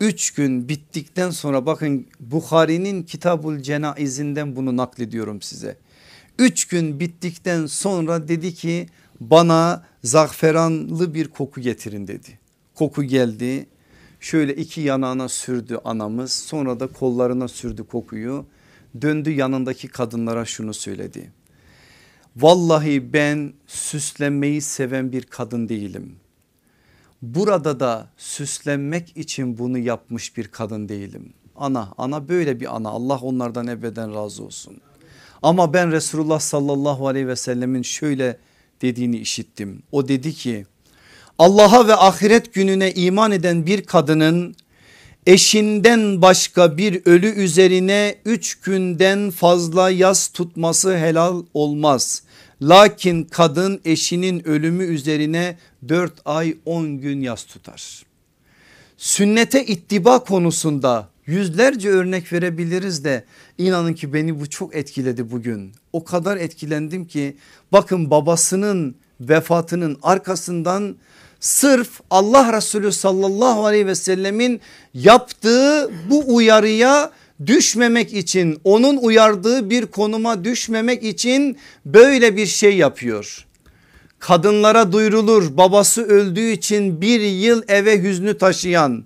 [0.00, 5.76] Üç gün bittikten sonra bakın Bukhari'nin Kitabul Cenaizinden bunu naklediyorum size.
[6.38, 8.86] Üç gün bittikten sonra dedi ki
[9.20, 12.38] bana zahferanlı bir koku getirin dedi.
[12.74, 13.66] Koku geldi
[14.20, 18.46] Şöyle iki yanağına sürdü anamız sonra da kollarına sürdü kokuyu.
[19.02, 21.32] Döndü yanındaki kadınlara şunu söyledi.
[22.36, 26.16] Vallahi ben süslenmeyi seven bir kadın değilim.
[27.22, 31.32] Burada da süslenmek için bunu yapmış bir kadın değilim.
[31.56, 34.80] Ana ana böyle bir ana Allah onlardan ebeden razı olsun.
[35.42, 38.38] Ama ben Resulullah sallallahu aleyhi ve sellemin şöyle
[38.82, 39.82] dediğini işittim.
[39.92, 40.66] O dedi ki
[41.38, 44.56] Allah'a ve ahiret gününe iman eden bir kadının
[45.28, 52.22] eşinden başka bir ölü üzerine üç günden fazla yas tutması helal olmaz.
[52.62, 58.02] Lakin kadın eşinin ölümü üzerine dört ay on gün yas tutar.
[58.96, 63.24] Sünnete ittiba konusunda yüzlerce örnek verebiliriz de
[63.58, 65.72] inanın ki beni bu çok etkiledi bugün.
[65.92, 67.36] O kadar etkilendim ki
[67.72, 70.96] bakın babasının vefatının arkasından
[71.40, 74.60] sırf Allah Resulü sallallahu aleyhi ve sellemin
[74.94, 77.10] yaptığı bu uyarıya
[77.46, 83.46] düşmemek için onun uyardığı bir konuma düşmemek için böyle bir şey yapıyor.
[84.18, 89.04] Kadınlara duyurulur babası öldüğü için bir yıl eve hüznü taşıyan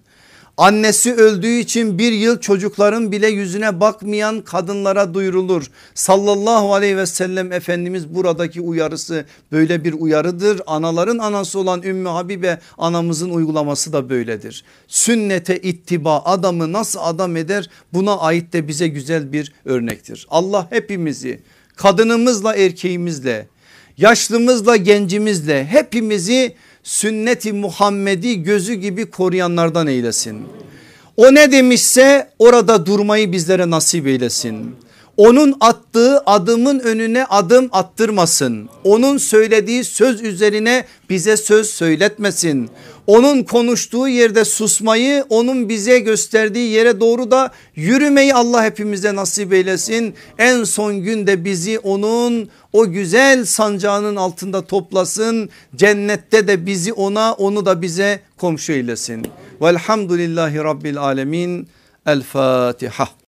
[0.57, 5.67] Annesi öldüğü için bir yıl çocukların bile yüzüne bakmayan kadınlara duyurulur.
[5.95, 10.61] Sallallahu aleyhi ve sellem Efendimiz buradaki uyarısı böyle bir uyarıdır.
[10.67, 14.65] Anaların anası olan Ümmü Habibe anamızın uygulaması da böyledir.
[14.89, 20.27] Sünnete ittiba adamı nasıl adam eder buna ait de bize güzel bir örnektir.
[20.31, 21.41] Allah hepimizi
[21.77, 23.49] kadınımızla erkeğimizle
[23.99, 30.43] yaşlımızla gencimizle hepimizi sünneti Muhammedi gözü gibi koruyanlardan eylesin.
[31.17, 34.77] O ne demişse orada durmayı bizlere nasip eylesin.
[35.17, 38.69] Onun attığı adımın önüne adım attırmasın.
[38.85, 42.71] Onun söylediği söz üzerine bize söz söyletmesin.
[43.07, 50.15] Onun konuştuğu yerde susmayı onun bize gösterdiği yere doğru da yürümeyi Allah hepimize nasip eylesin.
[50.39, 55.51] En son günde bizi onun o güzel sancağının altında toplasın.
[55.77, 59.27] Cennette de bizi ona onu da bize komşu eylesin.
[59.63, 61.69] Velhamdülillahi Rabbil Alemin.
[62.07, 63.22] El Fatiha.